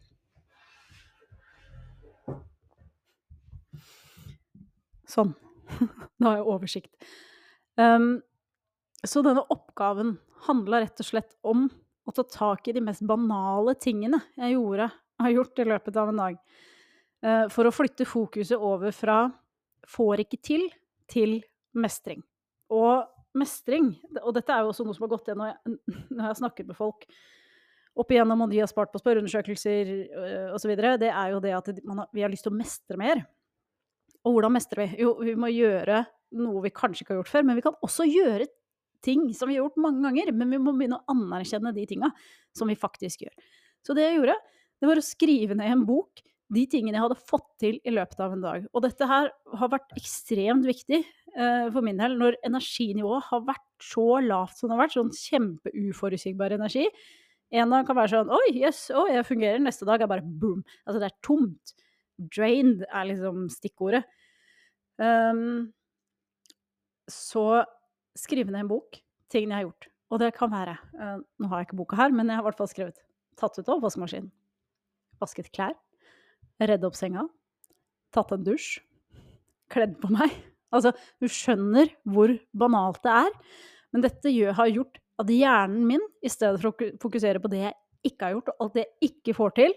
Sånn. 5.11 5.31
Nå 6.19 6.27
har 6.27 6.41
jeg 6.41 6.51
oversikt. 6.51 7.13
Um, 7.79 8.19
så 9.07 9.23
denne 9.25 9.47
oppgaven 9.55 10.17
handla 10.49 10.83
rett 10.83 11.01
og 11.01 11.09
slett 11.09 11.39
om 11.47 11.69
å 12.05 12.15
ta 12.17 12.27
tak 12.27 12.67
i 12.69 12.75
de 12.75 12.83
mest 12.85 13.05
banale 13.07 13.77
tingene 13.81 14.19
jeg 14.35 14.57
gjorde, 14.57 14.91
har 15.21 15.33
gjort 15.37 15.63
i 15.63 15.69
løpet 15.71 16.01
av 16.01 16.11
en 16.11 16.21
dag. 16.25 16.41
Uh, 17.21 17.47
for 17.53 17.69
å 17.69 17.75
flytte 17.75 18.09
fokuset 18.09 18.57
over 18.57 18.95
fra 18.97 19.31
'får 19.87 20.25
ikke 20.25 20.41
til' 20.41 20.71
til 21.11 21.41
mestring. 21.75 22.23
Og 22.71 23.05
mestring, 23.35 23.93
og 24.23 24.35
dette 24.35 24.53
er 24.55 24.63
jo 24.63 24.71
også 24.71 24.87
noe 24.87 24.95
som 24.95 25.07
har 25.07 25.13
gått 25.13 25.29
igjen 25.29 25.39
når 25.39 25.51
jeg, 25.51 25.77
når 26.17 26.25
jeg 26.29 26.39
snakker 26.41 26.67
med 26.67 26.79
folk 26.79 27.05
opp 28.01 28.15
igjennom, 28.15 28.45
og 28.47 28.51
de 28.51 28.61
har 28.63 28.71
spart 28.71 28.93
på 28.93 29.01
spørreundersøkelser 29.03 29.91
uh, 30.15 30.55
osv., 30.55 30.73
det 31.03 31.11
er 31.11 31.35
jo 31.35 31.43
det 31.43 31.53
at 31.57 31.69
har, 31.75 32.09
vi 32.15 32.23
har 32.23 32.33
lyst 32.33 32.47
til 32.47 32.55
å 32.55 32.59
mestre 32.59 32.97
mer. 33.01 33.25
Og 34.25 34.37
hvordan 34.37 34.55
mestrer 34.55 34.85
vi? 34.85 35.03
Jo, 35.03 35.15
vi 35.25 35.35
må 35.35 35.51
gjøre 35.53 36.05
noe 36.39 36.63
vi 36.63 36.73
kanskje 36.75 37.05
ikke 37.05 37.15
har 37.15 37.21
gjort 37.23 37.33
før, 37.33 37.47
men 37.49 37.59
vi 37.59 37.65
kan 37.65 37.79
også 37.83 38.07
gjøre 38.07 38.47
ting 39.05 39.31
som 39.35 39.49
vi 39.49 39.57
har 39.57 39.65
gjort 39.65 39.81
mange 39.81 40.05
ganger. 40.05 40.33
Men 40.37 40.53
vi 40.53 40.61
må 40.63 40.75
begynne 40.77 41.01
å 41.01 41.15
anerkjenne 41.15 41.73
de 41.77 41.87
tinga 41.89 42.11
som 42.57 42.71
vi 42.71 42.79
faktisk 42.79 43.25
gjør. 43.25 43.35
Så 43.87 43.97
det 43.97 44.05
jeg 44.05 44.19
gjorde, 44.19 44.37
det 44.81 44.91
var 44.91 45.01
å 45.01 45.05
skrive 45.05 45.57
ned 45.57 45.73
en 45.73 45.87
bok 45.89 46.23
de 46.51 46.65
tingene 46.71 46.99
jeg 46.99 47.05
hadde 47.05 47.29
fått 47.31 47.47
til 47.63 47.79
i 47.87 47.93
løpet 47.95 48.21
av 48.23 48.35
en 48.35 48.43
dag. 48.43 48.67
Og 48.75 48.83
dette 48.85 49.07
her 49.07 49.31
har 49.31 49.71
vært 49.71 49.93
ekstremt 49.99 50.67
viktig 50.67 51.01
uh, 51.37 51.71
for 51.71 51.85
min 51.87 52.01
del 52.01 52.17
når 52.19 52.39
energinivået 52.47 53.29
har 53.29 53.45
vært 53.47 53.67
så 53.85 54.07
lavt 54.25 54.59
som 54.59 54.69
det 54.69 54.77
har 54.77 54.83
vært, 54.83 54.97
sånn 54.97 55.13
kjempeuforutsigbar 55.15 56.57
energi. 56.57 56.89
En 57.55 57.75
dag 57.75 57.87
kan 57.87 57.99
være 57.99 58.13
sånn 58.15 58.33
Oi, 58.35 58.47
jøss, 58.55 58.83
yes, 58.91 58.97
oh, 58.99 59.07
jeg 59.11 59.27
fungerer. 59.27 59.63
Neste 59.63 59.87
dag 59.87 60.03
er 60.03 60.11
bare 60.11 60.27
boom. 60.27 60.65
Altså, 60.85 60.99
det 61.03 61.11
er 61.11 61.21
tomt. 61.27 61.75
Drained 62.21 62.83
er 62.87 63.07
liksom 63.11 63.47
stikkordet. 63.53 64.03
Um, 65.01 65.71
så 67.11 67.65
skrive 68.19 68.53
ned 68.53 68.67
en 68.67 68.71
bok, 68.71 69.01
tingene 69.33 69.55
jeg 69.55 69.63
har 69.63 69.69
gjort. 69.71 69.89
Og 70.11 70.23
det 70.23 70.33
kan 70.35 70.51
være 70.51 70.75
uh, 70.99 71.23
Nå 71.23 71.51
har 71.51 71.63
jeg 71.63 71.71
ikke 71.71 71.79
boka 71.79 71.99
her, 71.99 72.15
men 72.15 72.27
jeg 72.27 72.39
har 72.39 72.45
i 72.45 72.49
hvert 72.51 72.61
fall 72.61 72.71
skrevet. 72.71 72.99
Tatt 73.39 73.59
ut 73.59 73.71
av 73.71 73.83
vaskemaskinen. 73.87 74.31
Vasket 75.23 75.51
klær. 75.55 75.79
Redde 76.61 76.89
opp 76.89 76.99
senga. 76.99 77.25
Tatt 78.15 78.33
en 78.35 78.47
dusj. 78.47 78.79
Kledd 79.73 79.99
på 80.03 80.13
meg. 80.15 80.37
Altså, 80.71 80.93
du 81.19 81.27
skjønner 81.27 81.89
hvor 82.07 82.31
banalt 82.55 83.01
det 83.03 83.11
er. 83.11 83.33
Men 83.91 84.05
dette 84.05 84.31
gjør, 84.31 84.53
har 84.55 84.69
gjort 84.71 85.01
at 85.19 85.33
hjernen 85.35 85.83
min, 85.89 86.05
i 86.23 86.31
stedet 86.31 86.61
for 86.63 86.71
å 86.71 86.91
fokusere 87.03 87.43
på 87.43 87.51
det 87.51 87.65
jeg 87.65 87.75
ikke 88.07 88.29
har 88.29 88.37
gjort, 88.37 88.53
og 88.53 88.63
alt 88.65 88.77
det 88.77 88.85
jeg 88.85 89.11
ikke 89.11 89.35
får 89.37 89.57
til, 89.59 89.75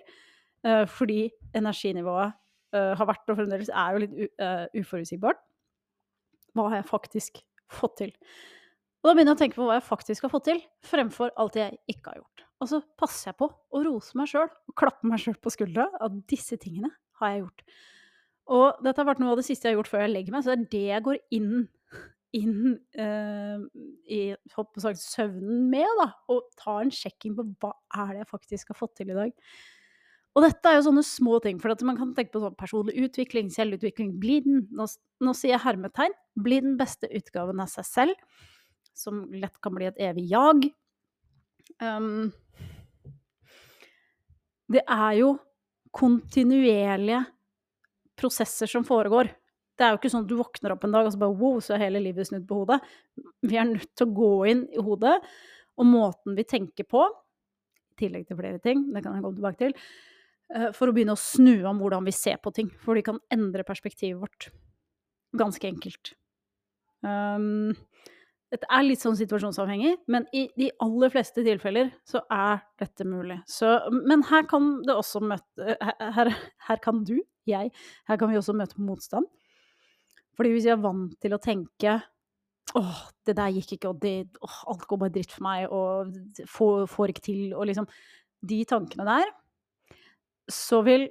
uh, 0.67 0.83
fordi 0.85 1.17
energinivået 1.57 2.35
uh, 2.77 2.93
har 2.99 3.09
vært 3.09 3.33
og 3.33 3.39
fremdeles 3.41 3.73
er 3.73 3.95
jo 3.95 4.03
litt 4.03 4.15
uh, 4.37 4.67
uforutsigbart. 4.83 5.41
Hva 6.53 6.69
har 6.69 6.83
jeg 6.83 6.89
faktisk 6.91 7.41
fått 7.73 7.97
til? 8.03 8.13
Og 9.01 9.09
da 9.09 9.15
begynner 9.17 9.33
jeg 9.33 9.39
å 9.39 9.43
tenke 9.43 9.59
på 9.59 9.67
hva 9.67 9.79
jeg 9.79 9.87
faktisk 9.89 10.27
har 10.27 10.31
fått 10.31 10.47
til, 10.51 10.61
fremfor 10.87 11.33
alt 11.41 11.57
jeg 11.59 11.81
ikke 11.91 12.13
har 12.13 12.21
gjort. 12.21 12.45
Og 12.63 12.69
så 12.71 12.79
passer 12.99 13.31
jeg 13.31 13.39
på 13.41 13.49
å 13.51 13.81
rose 13.83 14.15
meg 14.15 14.29
sjøl 14.31 14.47
og 14.47 14.75
klappe 14.79 15.09
meg 15.09 15.19
sjøl 15.19 15.35
på 15.43 15.51
skuldra 15.51 15.89
at 16.03 16.15
disse 16.31 16.55
tingene 16.61 16.93
har 17.19 17.33
jeg 17.33 17.43
gjort. 17.43 17.65
Og 18.53 18.83
dette 18.83 18.99
har 18.99 19.09
vært 19.09 19.21
noe 19.23 19.33
av 19.33 19.39
det 19.39 19.47
siste 19.47 19.67
jeg 19.67 19.75
har 19.75 19.81
gjort 19.81 19.91
før 19.91 20.03
jeg 20.05 20.13
legger 20.13 20.35
meg, 20.35 20.45
så 20.45 20.53
det 20.53 20.57
er 20.57 20.71
det 20.71 20.83
jeg 20.87 21.05
går 21.05 21.19
inn, 21.35 21.51
inn 22.39 22.57
uh, 22.99 23.67
i 24.07 24.21
sagt, 24.51 25.03
søvnen 25.03 25.69
med, 25.71 25.87
da. 25.99 26.09
Og 26.31 26.47
tar 26.59 26.81
en 26.85 26.91
sjekking 26.93 27.37
på 27.37 27.47
hva 27.63 27.73
er 28.03 28.15
det 28.15 28.23
jeg 28.23 28.31
faktisk 28.31 28.73
har 28.73 28.79
fått 28.79 28.95
til 28.99 29.11
i 29.11 29.19
dag. 29.19 29.35
Og 30.33 30.41
dette 30.47 30.69
er 30.69 30.79
jo 30.79 30.87
sånne 30.87 31.03
små 31.05 31.37
ting, 31.43 31.59
for 31.61 31.75
man 31.85 31.99
kan 31.99 32.13
tenke 32.17 32.33
på 32.33 32.41
sånn 32.41 32.57
personlig 32.57 32.95
utvikling, 33.05 33.51
selvutvikling, 33.53 34.15
bli 34.21 34.39
den 34.45 34.63
nå, 34.73 34.87
nå 35.21 35.35
sier 35.37 35.53
jeg 35.53 35.65
hermetegn 35.67 36.15
bli 36.41 36.57
den 36.63 36.79
beste 36.79 37.09
utgaven 37.13 37.61
av 37.61 37.69
seg 37.69 37.85
selv, 37.85 38.47
som 38.97 39.27
lett 39.33 39.59
kan 39.61 39.75
bli 39.75 39.87
et 39.89 39.99
evig 40.01 40.25
jag. 40.31 40.65
Um, 41.81 42.31
det 44.73 44.83
er 44.87 45.13
jo 45.19 45.33
kontinuerlige 45.93 47.23
prosesser 48.17 48.69
som 48.69 48.85
foregår. 48.87 49.29
Det 49.73 49.85
er 49.85 49.93
jo 49.93 49.99
ikke 49.99 50.11
sånn 50.13 50.25
at 50.25 50.29
du 50.29 50.37
våkner 50.37 50.75
opp 50.75 50.85
en 50.85 50.93
dag 50.93 51.07
og 51.07 51.13
så 51.13 51.21
bare 51.21 51.37
wow, 51.37 51.59
så 51.63 51.75
er 51.75 51.87
hele 51.87 52.01
livet 52.03 52.29
snudd 52.29 52.45
på 52.49 52.61
hodet. 52.61 52.79
Vi 53.45 53.57
er 53.57 53.69
nødt 53.69 53.89
til 53.97 54.07
å 54.07 54.15
gå 54.19 54.31
inn 54.51 54.63
i 54.73 54.81
hodet, 54.85 55.15
og 55.81 55.89
måten 55.89 56.37
vi 56.37 56.45
tenker 56.45 56.85
på, 56.89 57.05
i 57.93 57.97
tillegg 57.97 58.27
til 58.29 58.37
flere 58.37 58.61
ting, 58.61 58.87
det 58.93 59.01
kan 59.01 59.17
jeg 59.17 59.25
komme 59.25 59.39
tilbake 59.39 59.61
til, 59.61 59.73
eh, 60.53 60.69
for 60.77 60.89
å 60.89 60.95
begynne 60.95 61.17
å 61.17 61.21
snu 61.21 61.65
om 61.69 61.81
hvordan 61.81 62.05
vi 62.05 62.13
ser 62.13 62.37
på 62.41 62.53
ting. 62.53 62.69
For 62.85 62.97
de 62.97 63.05
kan 63.05 63.21
endre 63.33 63.65
perspektivet 63.65 64.21
vårt. 64.21 64.49
Ganske 65.33 65.65
enkelt. 65.69 66.13
Um, 67.01 67.73
dette 68.53 68.69
er 68.69 68.85
litt 68.85 69.01
sånn 69.01 69.17
situasjonsavhengig, 69.17 69.95
men 70.13 70.27
i 70.35 70.43
de 70.59 70.67
aller 70.83 71.09
fleste 71.09 71.41
tilfeller 71.45 71.89
så 72.05 72.21
er 72.31 72.59
dette 72.77 73.05
mulig. 73.09 73.39
Så, 73.49 73.71
men 74.05 74.21
her 74.29 74.45
kan 74.49 74.75
det 74.85 74.93
også 74.93 75.23
møte 75.25 75.77
her, 76.17 76.29
her, 76.67 76.81
kan 76.83 77.01
du, 77.07 77.15
jeg, 77.49 77.71
her 78.09 78.19
kan 78.21 78.29
vi 78.29 78.37
også 78.37 78.53
møte 78.57 78.77
motstand. 78.77 79.25
Fordi 80.37 80.53
hvis 80.53 80.67
jeg 80.69 80.75
er 80.77 80.83
vant 80.85 81.15
til 81.21 81.33
å 81.33 81.41
tenke 81.41 81.97
åh, 82.77 83.01
det 83.25 83.35
der 83.37 83.53
gikk 83.57 83.75
ikke, 83.75 83.89
og 83.89 84.01
det, 84.05 84.13
åh, 84.45 84.59
alt 84.73 84.85
går 84.89 85.01
bare 85.01 85.15
dritt 85.17 85.33
for 85.33 85.45
meg, 85.45 85.65
og 85.73 86.13
får, 86.49 86.85
får 86.93 87.13
ikke 87.13 87.25
til, 87.29 87.41
og 87.57 87.67
liksom 87.69 87.89
De 88.43 88.57
tankene 88.67 89.05
der, 89.07 89.29
så 90.51 90.81
vil 90.83 91.07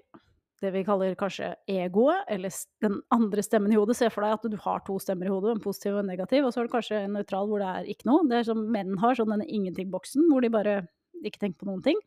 det 0.63 0.71
vi 0.75 0.85
kaller 0.87 1.17
kanskje 1.19 1.53
egoet, 1.71 2.25
eller 2.31 2.55
den 2.85 3.01
andre 3.15 3.43
stemmen 3.45 3.73
i 3.73 3.79
hodet. 3.79 3.97
Se 3.99 4.09
for 4.13 4.25
deg 4.25 4.37
at 4.37 4.47
du 4.53 4.59
har 4.63 4.83
to 4.87 4.99
stemmer 5.03 5.29
i 5.29 5.33
hodet, 5.33 5.57
en 5.57 5.63
positiv 5.65 5.97
og 5.97 6.05
en 6.05 6.13
negativ, 6.13 6.47
og 6.47 6.53
så 6.55 6.61
har 6.61 6.69
du 6.69 6.75
kanskje 6.75 7.01
en 7.03 7.17
nøytral 7.19 7.49
hvor 7.51 7.63
det 7.63 7.71
er 7.71 7.89
ikke 7.93 8.09
noe. 8.11 8.27
Det 8.31 8.39
er 8.39 8.49
som 8.49 8.63
menn 8.75 8.95
har, 9.03 9.19
sånn 9.19 9.35
denne 9.35 9.49
ingenting-boksen, 9.49 10.29
hvor 10.31 10.45
de 10.45 10.53
bare 10.55 10.77
ikke 11.23 11.43
tenker 11.43 11.63
på 11.63 11.71
noen 11.71 11.83
ting. 11.85 11.99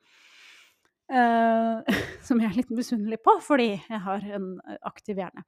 Uh, 1.12 1.84
som 2.28 2.40
jeg 2.42 2.50
er 2.50 2.60
litt 2.62 2.74
misunnelig 2.74 3.20
på, 3.26 3.38
fordi 3.44 3.74
jeg 3.76 4.02
har 4.08 4.26
en 4.40 4.54
aktiv 4.88 5.20
hjerne. 5.22 5.46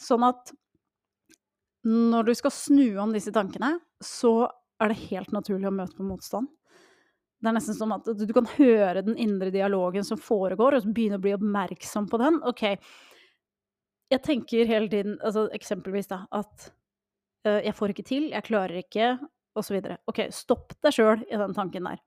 Sånn 0.00 0.24
at 0.28 0.52
når 1.88 2.28
du 2.28 2.34
skal 2.36 2.52
snu 2.52 2.86
om 3.00 3.12
disse 3.16 3.32
tankene, 3.32 3.78
så 4.04 4.50
er 4.80 4.92
det 4.92 5.06
helt 5.08 5.32
naturlig 5.32 5.68
å 5.68 5.74
møte 5.74 5.96
på 5.96 6.04
motstand. 6.04 6.50
Det 7.40 7.48
er 7.48 7.56
nesten 7.56 7.76
som 7.76 7.94
at 7.96 8.04
du 8.04 8.32
kan 8.36 8.48
høre 8.58 9.00
den 9.04 9.16
indre 9.20 9.48
dialogen 9.54 10.04
som 10.04 10.20
foregår, 10.20 10.76
og 10.76 10.90
begynne 10.92 11.16
å 11.16 11.24
bli 11.24 11.32
oppmerksom 11.36 12.08
på 12.10 12.20
den. 12.20 12.36
OK, 12.48 12.64
jeg 14.12 14.22
tenker 14.26 14.68
hele 14.68 14.90
tiden, 14.92 15.16
altså 15.24 15.46
eksempelvis 15.56 16.10
da, 16.10 16.24
at 16.36 16.70
uh, 17.48 17.60
jeg 17.64 17.76
får 17.78 17.94
ikke 17.94 18.06
til, 18.10 18.28
jeg 18.34 18.46
klarer 18.46 18.82
ikke, 18.82 19.14
osv. 19.56 19.78
OK, 20.10 20.26
stopp 20.34 20.76
deg 20.84 20.94
sjøl 20.94 21.24
i 21.30 21.40
den 21.40 21.56
tanken 21.56 21.88
der. 21.88 22.02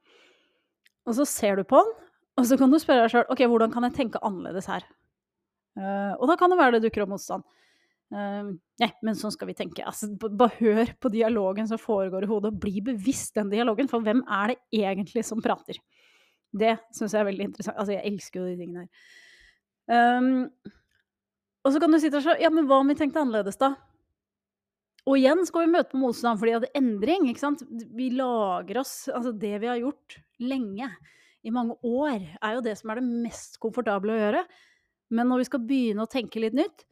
Og 1.09 1.17
så 1.17 1.25
ser 1.27 1.57
du 1.59 1.65
på 1.67 1.81
den, 1.81 1.95
og 2.37 2.47
så 2.49 2.57
kan 2.59 2.71
du 2.71 2.79
spørre 2.81 3.07
deg 3.07 3.15
sjøl 3.15 3.33
OK, 3.33 3.43
hvordan 3.49 3.73
kan 3.73 3.87
jeg 3.89 3.97
tenke 3.97 4.21
annerledes 4.25 4.69
her? 4.69 4.85
Uh, 5.73 6.13
og 6.19 6.29
da 6.29 6.37
kan 6.37 6.53
det 6.53 6.61
være 6.61 6.77
det 6.77 6.85
dukker 6.85 7.07
opp 7.07 7.15
motstand. 7.15 7.45
Uh, 8.13 8.53
nei, 8.77 8.89
men 9.01 9.17
sånn 9.17 9.33
skal 9.33 9.49
vi 9.49 9.55
tenke. 9.57 9.85
Altså, 9.89 10.11
bare 10.21 10.53
hør 10.59 10.91
på 11.01 11.09
dialogen 11.13 11.69
som 11.69 11.81
foregår 11.81 12.27
i 12.27 12.29
hodet, 12.29 12.51
og 12.53 12.61
bli 12.61 12.83
bevisst 12.85 13.33
den 13.39 13.49
dialogen. 13.53 13.89
For 13.89 14.05
hvem 14.05 14.21
er 14.29 14.53
det 14.53 14.83
egentlig 14.83 15.25
som 15.25 15.41
prater? 15.43 15.79
Det 16.53 16.75
syns 16.93 17.15
jeg 17.15 17.23
er 17.23 17.29
veldig 17.31 17.47
interessant. 17.49 17.79
Altså, 17.81 17.95
jeg 17.95 18.13
elsker 18.13 18.41
jo 18.41 18.51
de 18.51 18.59
tingene 18.59 18.85
her. 18.85 19.09
Um, 19.89 20.29
og 21.63 21.73
så 21.73 21.79
kan 21.81 21.91
du 21.91 21.99
sitte 21.99 22.19
og 22.21 22.23
si 22.23 22.43
Ja, 22.43 22.51
men 22.53 22.69
hva 22.69 22.77
om 22.79 22.91
vi 22.91 22.95
tenkte 22.99 23.19
annerledes, 23.23 23.57
da? 23.59 23.73
Og 25.03 25.17
igjen 25.19 25.41
skal 25.47 25.65
vi 25.65 25.73
møte 25.73 25.91
på 25.91 25.99
motstand 25.99 26.39
fordi 26.39 26.53
det 26.63 26.69
er 26.69 26.79
endring. 26.79 27.25
ikke 27.27 27.43
sant? 27.43 27.65
Vi 27.67 28.11
lager 28.15 28.79
oss 28.83 29.09
Altså, 29.11 29.33
det 29.35 29.57
vi 29.63 29.71
har 29.71 29.81
gjort 29.81 30.19
lenge, 30.43 30.87
i 31.43 31.51
mange 31.51 31.75
år, 31.83 32.21
er 32.39 32.53
jo 32.55 32.63
det 32.63 32.77
som 32.79 32.91
er 32.91 33.01
det 33.01 33.21
mest 33.25 33.57
komfortable 33.59 34.13
å 34.13 34.19
gjøre. 34.21 34.43
Men 35.11 35.27
når 35.27 35.41
vi 35.41 35.47
skal 35.49 35.65
begynne 35.67 36.05
å 36.05 36.09
tenke 36.11 36.39
litt 36.39 36.55
nytt, 36.55 36.85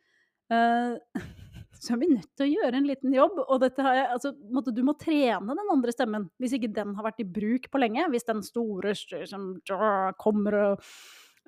Eh, 0.52 1.22
så 1.82 1.96
er 1.96 2.02
vi 2.04 2.12
nødt 2.12 2.30
til 2.38 2.46
å 2.46 2.52
gjøre 2.52 2.78
en 2.78 2.90
liten 2.90 3.16
jobb. 3.16 3.40
Og 3.48 3.66
jeg, 3.66 4.04
altså, 4.04 4.34
måtte, 4.54 4.74
du 4.76 4.84
må 4.86 4.96
trene 5.00 5.58
den 5.58 5.74
andre 5.74 5.96
stemmen, 5.96 6.30
hvis 6.42 6.58
ikke 6.58 6.74
den 6.76 6.94
har 6.98 7.08
vært 7.08 7.24
i 7.24 7.28
bruk 7.40 7.72
på 7.72 7.82
lenge. 7.82 8.06
Hvis 8.14 8.28
den 8.28 8.44
store 8.46 8.94
som 9.00 9.54
kommer 10.22 10.60
og, 10.62 10.90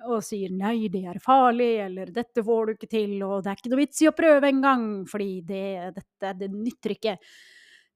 og, 0.02 0.20
sier 0.26 0.50
'nei, 0.50 0.90
det 0.90 1.04
er 1.06 1.22
farlig', 1.22 1.84
eller 1.86 2.10
'dette 2.10 2.42
får 2.42 2.66
du 2.66 2.72
ikke 2.74 2.90
til', 2.90 3.20
og 3.22 3.42
'det 3.42 3.52
er 3.52 3.60
ikke 3.60 3.74
noe 3.74 3.84
vits 3.84 4.02
i 4.02 4.10
å 4.10 4.16
prøve 4.16 4.50
engang, 4.50 4.88
fordi 5.06 5.42
det, 5.46 5.66
dette, 6.00 6.38
det 6.40 6.50
nytter 6.50 6.96
ikke'. 6.96 7.18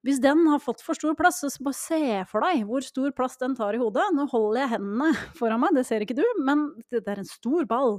Hvis 0.06 0.20
den 0.22 0.46
har 0.46 0.62
fått 0.62 0.80
for 0.86 0.94
stor 0.94 1.16
plass, 1.18 1.40
så 1.42 1.50
bare 1.58 1.74
se 1.74 2.02
for 2.30 2.46
deg 2.46 2.62
hvor 2.68 2.84
stor 2.86 3.10
plass 3.10 3.34
den 3.40 3.56
tar 3.58 3.74
i 3.74 3.80
hodet. 3.82 4.06
Nå 4.14 4.28
holder 4.30 4.62
jeg 4.62 4.72
hendene 4.76 5.10
foran 5.34 5.60
meg, 5.64 5.74
det 5.74 5.88
ser 5.88 6.04
ikke 6.04 6.16
du, 6.20 6.22
men 6.46 6.68
det 6.94 7.02
er 7.02 7.18
en 7.18 7.26
stor 7.26 7.66
ball. 7.66 7.98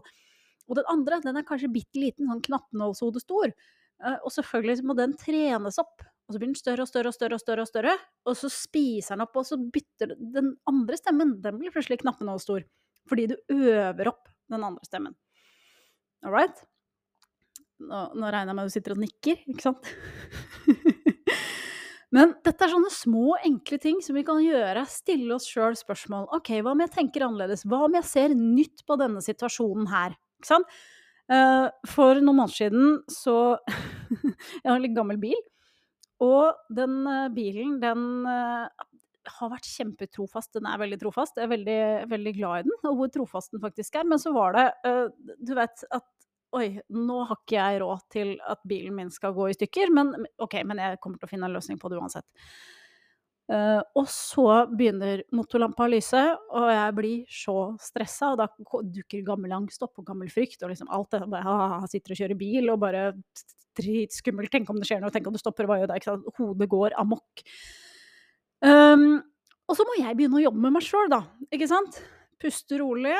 Og 0.69 0.77
den 0.77 0.89
andre 0.91 1.19
den 1.23 1.39
er 1.39 1.47
kanskje 1.47 1.71
bitte 1.73 1.99
liten, 1.99 2.29
sånn 2.29 2.43
knappenålshode 2.45 3.21
stor. 3.23 3.53
Uh, 3.99 4.17
og 4.23 4.31
selvfølgelig 4.31 4.85
må 4.87 4.95
den 4.97 5.15
trenes 5.19 5.79
opp. 5.81 6.05
Og 6.29 6.35
så 6.35 6.39
blir 6.39 6.51
den 6.51 6.59
større 6.59 6.85
og 6.85 6.91
større 6.91 7.09
og 7.09 7.15
større, 7.15 7.35
og 7.35 7.41
større, 7.41 7.65
og 7.65 7.71
større, 7.71 7.95
og 8.29 8.37
så 8.37 8.51
spiser 8.53 9.17
den 9.17 9.25
opp, 9.25 9.39
og 9.41 9.47
så 9.49 9.57
bytter 9.57 10.13
den 10.37 10.53
andre 10.69 10.99
stemmen. 10.99 11.39
Den 11.41 11.57
blir 11.57 11.73
plutselig 11.73 12.03
knappenålstor. 12.03 12.67
Fordi 13.09 13.25
du 13.31 13.35
øver 13.55 14.11
opp 14.11 14.29
den 14.53 14.63
andre 14.63 14.85
stemmen. 14.85 15.17
All 16.21 16.35
right? 16.35 16.61
Nå, 17.79 18.03
nå 18.13 18.29
regner 18.29 18.51
jeg 18.51 18.59
med 18.59 18.67
at 18.67 18.69
du 18.69 18.75
sitter 18.75 18.95
og 18.95 19.01
nikker, 19.01 19.41
ikke 19.49 19.65
sant? 19.65 19.89
Men 22.15 22.33
dette 22.45 22.65
er 22.65 22.73
sånne 22.73 22.89
små, 22.93 23.35
enkle 23.45 23.77
ting 23.81 23.99
som 24.01 24.17
vi 24.17 24.23
kan 24.25 24.41
gjøre. 24.41 24.81
Stille 24.89 25.35
oss 25.35 25.45
sjøl 25.49 25.77
spørsmål. 25.77 26.25
OK, 26.39 26.55
hva 26.65 26.73
om 26.73 26.81
jeg 26.81 26.93
tenker 26.95 27.25
annerledes? 27.25 27.65
Hva 27.69 27.83
om 27.85 27.97
jeg 27.99 28.07
ser 28.09 28.33
nytt 28.37 28.81
på 28.89 28.97
denne 28.99 29.21
situasjonen 29.23 29.89
her? 29.91 30.15
Ikke 30.39 30.53
sant? 30.53 30.79
Uh, 31.29 31.69
for 31.85 32.17
noen 32.17 32.39
måneder 32.39 32.55
siden 32.55 32.93
så 33.13 33.33
Jeg 34.09 34.65
har 34.65 34.73
en 34.73 34.81
litt 34.81 34.95
gammel 34.97 35.19
bil. 35.21 35.37
Og 36.25 36.57
den 36.73 37.03
uh, 37.05 37.27
bilen, 37.33 37.77
den 37.83 38.05
uh, 38.25 38.65
har 39.29 39.51
vært 39.51 39.69
kjempetrofast. 39.69 40.55
Den 40.57 40.69
er 40.71 40.81
veldig 40.81 40.97
trofast. 41.03 41.37
Jeg 41.37 41.45
er 41.45 41.53
veldig, 41.53 41.81
veldig 42.09 42.33
glad 42.39 42.63
i 42.63 42.69
den, 42.71 42.79
og 42.89 42.97
hvor 42.97 43.11
trofast 43.13 43.53
den 43.53 43.61
faktisk 43.61 43.99
er. 43.99 44.07
Men 44.09 44.21
så 44.21 44.33
var 44.33 44.57
det 44.57 44.65
Du 45.45 45.53
vet 45.57 45.85
at 45.93 46.07
Oi, 46.57 46.79
nå 46.89 47.15
har 47.29 47.37
ikke 47.37 47.59
jeg 47.59 47.79
råd 47.83 47.99
til 48.09 48.31
at 48.49 48.63
bilen 48.65 48.95
min 48.97 49.11
skal 49.13 49.35
gå 49.37 49.51
i 49.51 49.53
stykker, 49.53 49.91
men 49.93 50.15
OK, 50.41 50.55
men 50.65 50.79
jeg 50.81 50.97
kommer 50.97 51.21
til 51.21 51.27
å 51.27 51.29
finne 51.29 51.45
en 51.45 51.53
løsning 51.53 51.77
på 51.77 51.91
det 51.91 51.99
uansett. 51.99 52.25
Uh, 53.49 53.81
og 53.97 54.05
så 54.13 54.45
begynner 54.77 55.23
motorlampa 55.33 55.87
å 55.87 55.89
lyse, 55.89 56.19
og 56.53 56.67
jeg 56.69 56.95
blir 56.99 57.21
så 57.33 57.55
stressa. 57.81 58.35
Og 58.35 58.41
da 58.41 58.49
dukker 58.99 59.25
gammel 59.25 59.55
angst 59.57 59.81
opp, 59.85 59.95
og 59.97 60.05
gammel 60.11 60.29
frykt, 60.33 60.61
og 60.61 60.73
liksom 60.73 60.91
alt 60.93 61.15
det. 61.15 61.23
Bare, 61.31 61.55
ah, 61.55 61.87
sitter 61.89 62.13
og 62.13 62.21
kjører 62.21 62.39
bil, 62.39 62.69
og 62.69 62.83
bare 62.83 63.07
dritskummelt. 63.79 64.51
Tenk 64.53 64.69
om 64.69 64.77
det 64.77 64.89
skjer 64.89 65.01
noe, 65.01 65.13
tenk 65.13 65.29
om 65.29 65.35
det 65.35 65.41
stopper, 65.41 65.69
hva 65.69 65.79
gjør 65.81 65.91
det? 65.93 66.03
Hodet 66.37 66.69
går 66.69 66.97
amok. 67.01 67.43
Um, 68.61 69.19
og 69.69 69.77
så 69.77 69.85
må 69.87 69.97
jeg 69.99 70.17
begynne 70.17 70.39
å 70.39 70.45
jobbe 70.47 70.63
med 70.67 70.75
meg 70.77 70.85
sjøl, 70.85 71.09
da. 71.11 71.23
Ikke 71.53 71.69
sant? 71.69 72.01
Puste 72.39 72.77
rolig, 72.79 73.17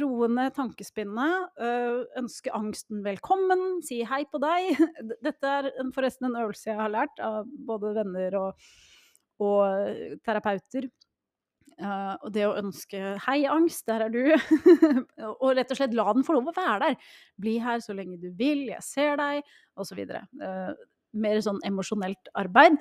roe 0.00 0.30
ned 0.32 0.54
tankespinnet, 0.56 1.50
øh, 1.60 1.98
ønske 2.16 2.54
angsten 2.56 3.02
velkommen, 3.04 3.82
si 3.84 3.98
hei 4.08 4.22
på 4.30 4.40
deg. 4.40 4.80
Dette 5.26 5.50
er 5.58 5.68
forresten 5.92 6.30
en 6.30 6.38
øvelse 6.40 6.70
jeg 6.70 6.78
har 6.78 6.94
lært 6.94 7.20
av 7.20 7.50
både 7.68 7.92
venner 7.98 8.38
og 8.40 8.64
og 9.42 9.62
eh, 9.66 10.18
terapeuter. 10.24 10.88
Uh, 11.82 12.14
og 12.20 12.28
det 12.34 12.44
å 12.46 12.54
ønske 12.60 12.98
'hei, 13.24 13.40
angst, 13.50 13.86
der 13.88 14.04
er 14.04 14.12
du', 14.12 14.36
og 15.42 15.54
rett 15.56 15.72
og 15.72 15.78
slett 15.78 15.96
la 15.96 16.12
den 16.14 16.26
få 16.26 16.36
lov 16.36 16.50
å 16.52 16.54
være 16.54 16.78
der. 16.84 17.14
Bli 17.40 17.56
her 17.64 17.80
så 17.82 17.96
lenge 17.96 18.20
du 18.22 18.28
vil, 18.38 18.68
jeg 18.70 18.84
ser 18.86 19.16
deg, 19.18 19.48
osv. 19.80 20.04
Uh, 20.04 20.70
mer 21.16 21.40
sånn 21.42 21.58
emosjonelt 21.66 22.30
arbeid, 22.38 22.76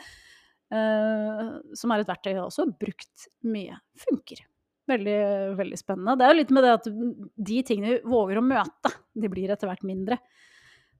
uh, 0.75 1.57
som 1.77 1.95
er 1.95 2.03
et 2.03 2.11
verktøy 2.11 2.33
jeg 2.33 2.43
også 2.43 2.67
har 2.67 2.75
brukt 2.83 3.25
mye. 3.47 3.79
Funker. 4.03 4.43
Veldig, 4.91 5.17
veldig 5.57 5.79
spennende. 5.79 6.17
Det 6.19 6.27
er 6.27 6.33
jo 6.33 6.39
litt 6.41 6.53
med 6.53 6.67
det 6.67 6.75
at 6.75 6.91
de 6.91 7.63
tingene 7.65 7.95
vi 7.95 8.11
våger 8.11 8.41
å 8.41 8.45
møte, 8.45 8.93
de 9.15 9.31
blir 9.31 9.53
etter 9.55 9.71
hvert 9.71 9.87
mindre. 9.87 10.19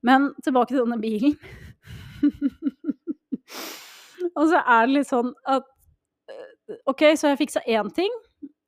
Men 0.06 0.32
tilbake 0.42 0.72
til 0.72 0.82
denne 0.82 0.98
bilen. 1.02 1.36
Og 4.38 4.50
så 4.50 4.60
er 4.60 4.86
det 4.86 4.96
litt 4.96 5.10
sånn 5.10 5.32
at 5.48 5.66
eh, 6.30 6.78
OK, 6.90 7.04
så 7.18 7.32
jeg 7.32 7.42
fiksa 7.42 7.64
én 7.68 7.90
ting. 7.94 8.14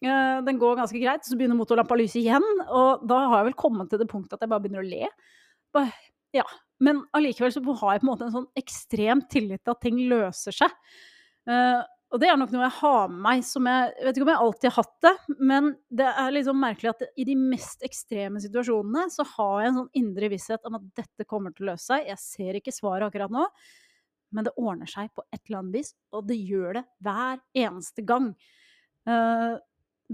Eh, 0.04 0.42
den 0.44 0.60
går 0.60 0.78
ganske 0.80 1.00
greit, 1.00 1.24
så 1.24 1.38
begynner 1.38 1.58
motorlampa 1.58 1.96
å 1.96 2.00
lyse 2.02 2.20
igjen. 2.20 2.44
Og 2.66 3.06
da 3.08 3.22
har 3.28 3.40
jeg 3.40 3.50
vel 3.52 3.58
kommet 3.64 3.90
til 3.92 4.02
det 4.02 4.10
punktet 4.10 4.36
at 4.36 4.44
jeg 4.44 4.52
bare 4.52 4.64
begynner 4.64 4.84
å 4.84 4.90
le. 4.90 5.08
Bare, 5.74 5.94
ja. 6.36 6.46
Men 6.82 7.04
allikevel 7.16 7.52
så 7.54 7.62
har 7.62 7.94
jeg 7.94 8.02
på 8.02 8.06
en 8.08 8.10
måte 8.10 8.28
en 8.28 8.34
sånn 8.34 8.52
ekstrem 8.58 9.22
tillit 9.30 9.62
til 9.62 9.72
at 9.76 9.82
ting 9.84 10.00
løser 10.10 10.56
seg. 10.56 10.72
Uh, 11.48 11.84
og 12.14 12.20
det 12.22 12.28
er 12.30 12.36
nok 12.38 12.52
noe 12.54 12.62
jeg 12.62 12.78
har 12.78 13.08
med 13.10 13.22
meg 13.24 13.40
som 13.46 13.66
jeg, 13.66 13.86
jeg 13.96 14.06
vet 14.06 14.18
ikke 14.18 14.26
om 14.26 14.30
jeg 14.30 14.42
alltid 14.44 14.68
har 14.68 14.76
hatt 14.76 15.06
det, 15.06 15.12
men 15.50 15.70
det 15.98 16.10
er 16.10 16.34
liksom 16.36 16.60
merkelig 16.62 16.92
at 16.92 17.02
i 17.18 17.26
de 17.26 17.34
mest 17.38 17.82
ekstreme 17.86 18.42
situasjonene 18.42 19.08
så 19.10 19.26
har 19.32 19.56
jeg 19.58 19.70
en 19.70 19.78
sånn 19.80 19.98
indre 19.98 20.30
visshet 20.30 20.68
om 20.68 20.78
at 20.78 20.84
dette 21.00 21.26
kommer 21.26 21.54
til 21.54 21.66
å 21.66 21.72
løse 21.72 21.88
seg. 21.88 22.06
Jeg 22.12 22.22
ser 22.22 22.60
ikke 22.60 22.74
svaret 22.74 23.08
akkurat 23.08 23.34
nå, 23.34 23.48
men 24.34 24.46
det 24.46 24.54
ordner 24.60 24.90
seg 24.90 25.12
på 25.14 25.24
et 25.30 25.40
eller 25.46 25.60
annet 25.60 25.78
vis, 25.78 25.94
og 26.14 26.26
det 26.28 26.38
gjør 26.40 26.80
det 26.80 26.84
hver 27.06 27.40
eneste 27.64 28.04
gang. 28.06 28.32
Uh, 29.08 29.56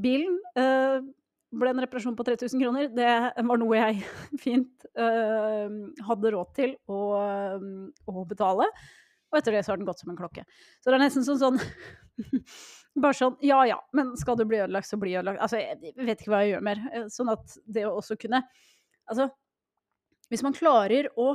bilen 0.00 0.36
uh, 0.58 1.00
ble 1.50 1.72
en 1.72 1.82
reparasjon 1.82 2.16
på 2.18 2.26
3000 2.28 2.62
kroner. 2.62 2.90
Det 2.94 3.10
var 3.50 3.60
noe 3.60 3.78
jeg 3.78 4.02
fint 4.44 4.88
uh, 4.98 5.68
hadde 6.08 6.34
råd 6.36 6.52
til 6.58 6.76
å, 6.90 7.00
å 8.10 8.26
betale. 8.28 8.68
Og 9.30 9.38
etter 9.38 9.54
det 9.54 9.64
så 9.64 9.72
har 9.72 9.80
den 9.80 9.88
gått 9.88 10.02
som 10.02 10.10
en 10.12 10.18
klokke. 10.18 10.44
Så 10.82 10.90
det 10.90 10.98
er 10.98 11.04
nesten 11.04 11.26
sånn 11.26 11.40
sånn 11.40 11.60
Bare 13.00 13.14
sånn 13.14 13.36
Ja 13.46 13.60
ja, 13.68 13.76
men 13.94 14.16
skal 14.18 14.34
du 14.36 14.42
bli 14.50 14.58
ødelagt, 14.58 14.88
så 14.88 14.98
bli 14.98 15.14
ødelagt. 15.14 15.38
Altså, 15.44 15.60
jeg 15.62 15.94
vet 15.94 16.18
ikke 16.18 16.32
hva 16.32 16.40
jeg 16.42 16.56
gjør 16.56 16.64
mer. 16.66 16.80
Sånn 17.14 17.30
at 17.30 17.54
det 17.70 17.86
å 17.86 17.94
også 18.00 18.18
kunne 18.20 18.42
Altså, 19.10 19.26
hvis 20.30 20.42
man 20.46 20.54
klarer 20.54 21.08
å 21.18 21.32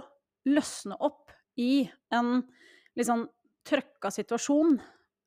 løsne 0.47 0.95
opp 1.03 1.33
i 1.59 1.87
en 2.13 2.43
litt 2.95 3.09
sånn 3.09 3.25
trøkka 3.65 4.11
situasjon, 4.13 4.75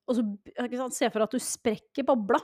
og 0.09 0.17
så 0.17 0.25
se 0.95 1.09
for 1.11 1.21
deg 1.21 1.27
at 1.27 1.37
du 1.37 1.43
sprekker 1.43 2.07
bobla 2.09 2.41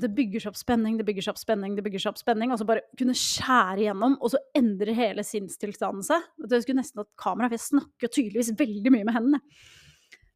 det 0.00 0.08
bygger 0.16 0.40
seg 0.40 0.52
opp 0.52 0.56
spenning, 0.56 0.96
det 0.96 1.04
bygger 1.04 1.26
seg 1.26 1.34
opp 1.34 1.40
spenning, 1.40 1.74
det 1.76 1.84
bygger 1.84 2.00
seg 2.00 2.14
opp 2.14 2.20
spenning. 2.20 2.52
Og 2.54 2.60
så 2.60 2.66
bare 2.68 2.84
kunne 2.96 3.16
skjære 3.18 3.84
igjennom, 3.84 4.16
og 4.24 4.32
så 4.32 4.40
endrer 4.56 4.96
hele 4.96 5.24
sinnstilstanden 5.26 6.06
seg. 6.06 6.24
Jeg 6.46 6.64
skulle 6.64 6.80
nesten 6.80 7.02
hatt 7.02 7.10
kamera, 7.20 7.50
for 7.50 7.58
jeg 7.58 7.66
snakker 7.66 8.12
tydeligvis 8.12 8.54
veldig 8.56 8.92
mye 8.94 9.08
med 9.08 9.16
hendene. 9.18 9.42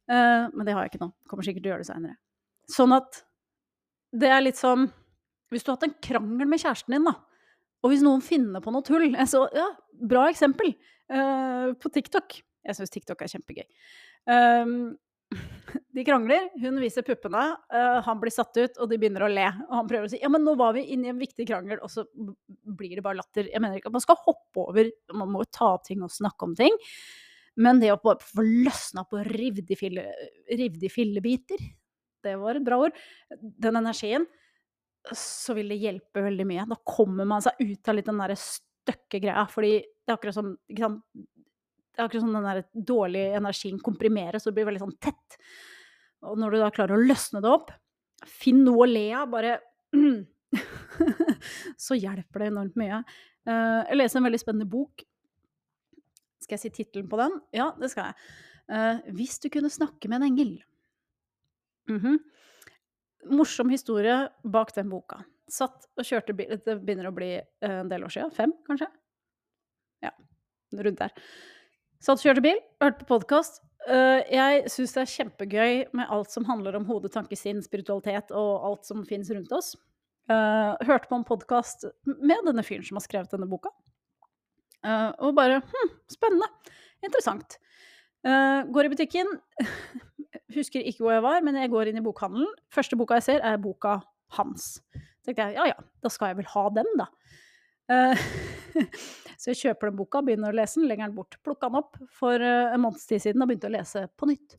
Uh, 0.07 0.45
men 0.53 0.67
det 0.67 0.75
har 0.75 0.85
jeg 0.85 0.93
ikke 0.93 1.03
nå. 1.07 1.09
Kommer 1.29 1.47
sikkert 1.47 1.65
til 1.65 1.71
å 1.71 1.73
gjøre 1.73 1.85
det 1.85 1.89
seinere. 1.89 2.19
Sånn 2.71 2.93
at 2.95 3.21
det 4.17 4.29
er 4.31 4.43
litt 4.43 4.59
som 4.59 4.89
Hvis 5.51 5.63
du 5.63 5.69
har 5.69 5.77
hatt 5.77 5.85
en 5.87 5.99
krangel 6.03 6.49
med 6.51 6.59
kjæresten 6.59 6.91
din, 6.91 7.05
da, 7.07 7.13
og 7.79 7.91
hvis 7.91 8.01
noen 8.03 8.19
finner 8.19 8.59
på 8.59 8.71
noe 8.75 8.83
tull 8.83 9.13
så, 9.31 9.45
Ja, 9.55 9.69
bra 9.95 10.25
eksempel 10.27 10.73
uh, 10.75 11.71
på 11.79 11.91
TikTok. 11.95 12.41
Jeg 12.65 12.77
syns 12.77 12.93
TikTok 12.93 13.21
er 13.23 13.33
kjempegøy. 13.33 13.67
Um, 14.31 14.95
de 15.95 16.05
krangler, 16.07 16.49
hun 16.63 16.79
viser 16.81 17.05
puppene, 17.07 17.43
uh, 17.73 17.99
han 18.05 18.21
blir 18.21 18.33
satt 18.33 18.57
ut, 18.57 18.79
og 18.79 18.89
de 18.91 18.99
begynner 18.99 19.25
å 19.27 19.31
le. 19.31 19.47
Og 19.67 19.75
han 19.81 19.91
prøver 19.91 20.07
å 20.07 20.11
si 20.13 20.21
ja, 20.21 20.31
men 20.31 20.45
nå 20.47 20.55
var 20.59 20.75
vi 20.77 20.85
inne 20.95 21.09
i 21.09 21.13
en 21.13 21.21
viktig 21.21 21.47
krangel, 21.49 21.81
og 21.83 21.91
så 21.91 22.05
blir 22.15 22.97
det 22.97 23.05
bare 23.05 23.19
latter. 23.19 23.51
Jeg 23.51 23.63
mener 23.63 23.79
ikke 23.79 23.91
at 23.91 23.97
man 23.97 24.05
skal 24.05 24.19
hoppe 24.23 24.65
over, 24.65 24.91
man 25.15 25.31
må 25.33 25.43
jo 25.43 25.51
ta 25.59 25.73
opp 25.75 25.87
ting 25.87 26.03
og 26.05 26.13
snakke 26.13 26.47
om 26.47 26.55
ting. 26.57 26.75
Men 27.57 27.81
det 27.81 27.89
å 27.93 27.99
få 28.01 28.43
løsna 28.45 29.03
på 29.09 29.23
rivde 29.25 29.73
i 29.73 30.89
fillebiter, 30.93 31.63
det 32.23 32.35
var 32.37 32.57
et 32.57 32.65
bra 32.65 32.77
ord, 32.85 32.97
den 33.33 33.79
energien, 33.79 34.27
så 35.15 35.55
vil 35.57 35.71
det 35.71 35.79
hjelpe 35.81 36.23
veldig 36.25 36.45
mye. 36.47 36.67
Da 36.69 36.77
kommer 36.85 37.27
man 37.29 37.43
seg 37.43 37.59
ut 37.61 37.89
av 37.89 37.97
litt 37.97 38.09
den 38.09 38.21
derre 38.21 38.37
støkke 38.37 39.21
greia, 39.23 39.45
fordi 39.49 39.79
det 39.79 40.11
er 40.11 40.17
akkurat 40.17 40.37
som 40.37 40.53
akkurat 42.03 42.23
som 42.23 42.33
den 42.33 42.85
dårlige 42.87 43.39
energien 43.39 43.79
komprimeres, 43.83 44.45
så 44.45 44.53
blir 44.55 44.67
veldig 44.69 44.83
sånn 44.85 44.97
tett. 45.01 45.37
Og 46.27 46.39
når 46.39 46.53
du 46.53 46.59
da 46.61 46.71
klarer 46.73 46.97
å 46.97 47.05
løsne 47.07 47.41
det 47.43 47.51
opp, 47.51 47.71
finn 48.25 48.63
noe 48.65 48.85
å 48.85 48.89
le 48.89 49.07
av, 49.13 49.29
bare 49.31 49.57
Så 51.87 51.97
hjelper 51.99 52.41
det 52.41 52.49
enormt 52.51 52.77
mye. 52.79 53.01
Uh, 53.47 53.83
jeg 53.87 53.99
leser 53.99 54.19
en 54.19 54.27
veldig 54.27 54.39
spennende 54.41 54.69
bok. 54.69 55.03
Skal 56.43 56.57
jeg 56.57 56.63
si 56.63 56.73
tittelen 56.79 57.09
på 57.11 57.19
den? 57.19 57.35
Ja, 57.55 57.69
det 57.79 57.91
skal 57.91 58.09
jeg. 58.09 58.27
Uh, 58.67 59.13
'Hvis 59.15 59.39
du 59.43 59.49
kunne 59.51 59.71
snakke 59.71 60.09
med 60.09 60.21
en 60.21 60.29
engel'. 60.31 60.63
Mm 61.89 61.99
-hmm. 61.99 62.17
Morsom 63.31 63.69
historie 63.69 64.29
bak 64.43 64.75
den 64.75 64.89
boka. 64.89 65.23
Satt 65.47 65.87
og 65.97 66.03
kjørte 66.03 66.35
bil 66.35 66.59
Det 66.65 66.75
begynner 66.83 67.07
å 67.07 67.15
bli 67.15 67.29
eh, 67.39 67.79
en 67.79 67.89
del 67.89 68.03
år 68.03 68.09
siden. 68.09 68.31
Fem, 68.31 68.53
kanskje? 68.67 68.87
Ja, 70.03 70.11
rundt 70.73 70.99
der. 70.99 71.11
Satt 71.97 72.19
og 72.19 72.27
kjørte 72.27 72.43
bil, 72.45 72.57
hørte 72.83 73.01
på 73.01 73.07
podkast. 73.09 73.63
Uh, 73.87 74.21
jeg 74.29 74.67
syns 74.69 74.91
det 74.93 75.01
er 75.01 75.09
kjempegøy 75.09 75.77
med 75.97 76.11
alt 76.13 76.29
som 76.29 76.45
handler 76.45 76.75
om 76.77 76.85
hode, 76.85 77.09
tanke, 77.09 77.37
sinn, 77.39 77.63
spiritualitet 77.65 78.33
og 78.37 78.65
alt 78.67 78.85
som 78.85 79.01
finnes 79.07 79.31
rundt 79.33 79.53
oss. 79.55 79.71
Uh, 80.29 80.77
hørte 80.85 81.09
på 81.09 81.17
en 81.17 81.25
podkast 81.25 81.87
med 82.05 82.45
denne 82.45 82.65
fyren 82.67 82.85
som 82.85 82.99
har 82.99 83.05
skrevet 83.07 83.33
denne 83.33 83.49
boka. 83.49 83.71
Uh, 84.85 85.09
og 85.25 85.33
bare 85.39 85.63
hm, 85.63 85.95
spennende. 86.11 86.51
Interessant. 87.05 87.57
går 88.25 88.87
i 88.87 88.91
butikken. 88.93 89.27
Husker 90.57 90.85
ikke 90.85 91.05
hvor 91.05 91.15
jeg 91.15 91.25
var, 91.25 91.41
men 91.45 91.57
jeg 91.57 91.71
går 91.73 91.89
inn 91.89 91.97
i 92.01 92.05
bokhandelen. 92.05 92.49
Første 92.73 92.97
boka 92.99 93.17
jeg 93.17 93.25
ser, 93.25 93.41
er 93.45 93.61
boka 93.61 93.99
hans. 94.37 94.75
Så 94.93 95.31
tenkte 95.31 95.49
jeg 95.49 95.57
ja 95.57 95.69
ja, 95.71 95.77
da 96.03 96.11
skal 96.13 96.33
jeg 96.33 96.41
vel 96.43 96.49
ha 96.53 96.69
den, 96.77 96.93
da. 96.99 97.09
Så 99.39 99.51
jeg 99.51 99.59
kjøper 99.61 99.91
den 99.91 99.99
boka, 99.99 100.23
begynner 100.25 100.53
å 100.53 100.57
lese 100.57 100.79
den, 100.79 100.87
legger 100.89 101.09
den 101.09 101.17
bort. 101.17 101.37
Plukka 101.45 101.69
den 101.69 101.79
opp 101.81 101.99
for 102.17 102.41
eh, 102.41 102.73
en 102.73 102.83
måneds 102.83 103.07
tid 103.09 103.23
siden 103.23 103.43
og 103.43 103.51
begynte 103.51 103.69
å 103.69 103.75
lese 103.75 104.07
på 104.17 104.29
nytt. 104.29 104.57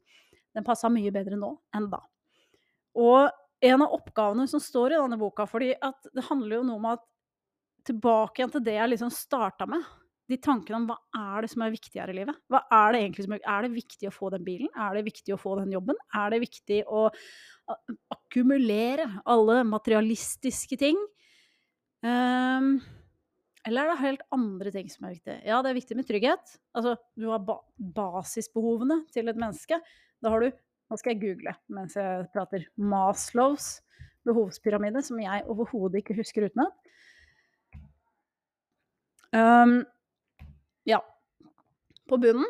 Den 0.57 0.66
passa 0.66 0.90
mye 0.92 1.12
bedre 1.14 1.38
nå 1.38 1.52
enn 1.76 1.90
da. 1.92 2.00
Og 2.98 3.28
en 3.68 3.85
av 3.85 3.94
oppgavene 3.94 4.46
som 4.50 4.62
står 4.62 4.94
i 4.94 5.00
denne 5.00 5.18
boka, 5.20 5.46
fordi 5.50 5.72
at 5.74 6.11
det 6.14 6.26
handler 6.28 6.61
jo 6.61 6.66
noe 6.68 6.81
om 6.81 6.90
at 6.92 7.07
tilbake 7.88 8.40
igjen 8.42 8.52
til 8.52 8.64
det 8.66 8.76
jeg 8.76 8.92
liksom 8.92 9.12
starta 9.14 9.66
med. 9.70 9.85
De 10.28 10.37
tankene 10.44 10.83
om 10.83 10.88
hva 10.90 10.98
er 11.16 11.44
det 11.44 11.50
som 11.54 11.62
er 11.64 11.72
viktig 11.72 12.00
her 12.02 12.11
i 12.12 12.18
livet? 12.18 12.37
Hva 12.52 12.61
Er 12.68 12.92
det 12.92 13.00
egentlig 13.00 13.24
som 13.24 13.35
er, 13.38 13.44
er 13.48 13.64
det 13.64 13.76
viktig 13.76 14.11
å 14.11 14.14
få 14.14 14.28
den 14.35 14.44
bilen? 14.44 14.68
Er 14.76 14.98
det 14.98 15.07
viktig 15.07 15.35
å 15.35 15.40
få 15.40 15.54
den 15.61 15.72
jobben? 15.72 15.96
Er 16.14 16.35
det 16.35 16.42
viktig 16.44 16.83
å 16.85 17.07
akkumulere 18.12 19.09
alle 19.28 19.62
materialistiske 19.68 20.78
ting? 20.81 21.00
Um, 22.04 22.76
eller 23.68 23.85
er 23.85 23.92
det 23.92 24.02
helt 24.02 24.24
andre 24.35 24.72
ting 24.74 24.88
som 24.92 25.07
er 25.07 25.14
viktig? 25.16 25.37
Ja, 25.46 25.61
det 25.62 25.70
er 25.70 25.78
viktig 25.78 25.96
med 25.98 26.09
trygghet. 26.09 26.54
Altså, 26.76 26.96
du 27.18 27.28
har 27.31 27.42
ba 27.44 27.59
basisbehovene 27.78 29.02
til 29.14 29.31
et 29.31 29.38
menneske. 29.38 29.81
Da 30.22 30.35
har 30.35 30.44
du 30.44 30.64
Nå 30.88 30.96
skal 30.96 31.12
jeg 31.12 31.20
google 31.20 31.52
mens 31.76 31.98
jeg 31.98 32.22
prater. 32.33 32.62
Maslows 32.81 33.83
behovspyramide, 34.24 35.02
som 35.04 35.18
jeg 35.20 35.44
overhodet 35.44 36.00
ikke 36.00 36.16
husker 36.16 36.46
utenat. 36.48 36.72
Um, 39.37 39.83
ja. 40.88 41.02
På 42.09 42.16
bunnen 42.16 42.48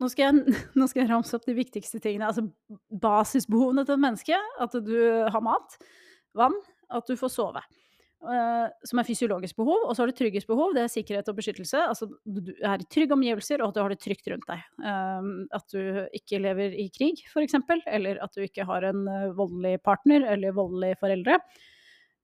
nå 0.00 0.10
skal, 0.10 0.30
jeg, 0.30 0.60
nå 0.78 0.88
skal 0.90 1.04
jeg 1.04 1.10
ramse 1.12 1.36
opp 1.36 1.46
de 1.48 1.56
viktigste 1.56 2.00
tingene. 2.02 2.28
Altså 2.28 2.46
basisbehovene 3.02 3.86
til 3.86 3.96
et 3.96 4.04
menneske. 4.04 4.40
At 4.60 4.76
du 4.84 4.96
har 5.30 5.44
mat, 5.44 5.78
vann, 6.36 6.56
at 6.92 7.08
du 7.08 7.16
får 7.18 7.32
sove. 7.32 7.64
Uh, 8.24 8.70
som 8.88 9.00
er 9.00 9.04
fysiologisk 9.04 9.58
behov, 9.58 9.82
og 9.84 9.92
så 9.92 10.00
har 10.00 10.08
du 10.08 10.16
trygghetsbehov, 10.16 10.72
det 10.72 10.86
er 10.86 10.92
sikkerhet 10.92 11.26
og 11.28 11.36
beskyttelse. 11.36 11.82
Altså 11.90 12.08
du 12.24 12.54
er 12.56 12.80
i 12.80 12.86
trygge 12.88 13.12
omgivelser, 13.12 13.60
og 13.60 13.68
at 13.68 13.76
du 13.76 13.80
har 13.82 13.92
det 13.92 14.00
trygt 14.00 14.30
rundt 14.32 14.48
deg. 14.48 14.62
Um, 14.80 15.28
at 15.52 15.74
du 15.74 16.00
ikke 16.16 16.40
lever 16.40 16.72
i 16.80 16.86
krig, 16.94 17.20
f.eks., 17.28 17.58
eller 17.84 18.22
at 18.24 18.32
du 18.32 18.46
ikke 18.46 18.64
har 18.64 18.88
en 18.88 19.04
uh, 19.04 19.34
voldelig 19.36 19.76
partner 19.84 20.24
eller 20.32 20.56
voldelige 20.56 21.00
foreldre. 21.02 21.36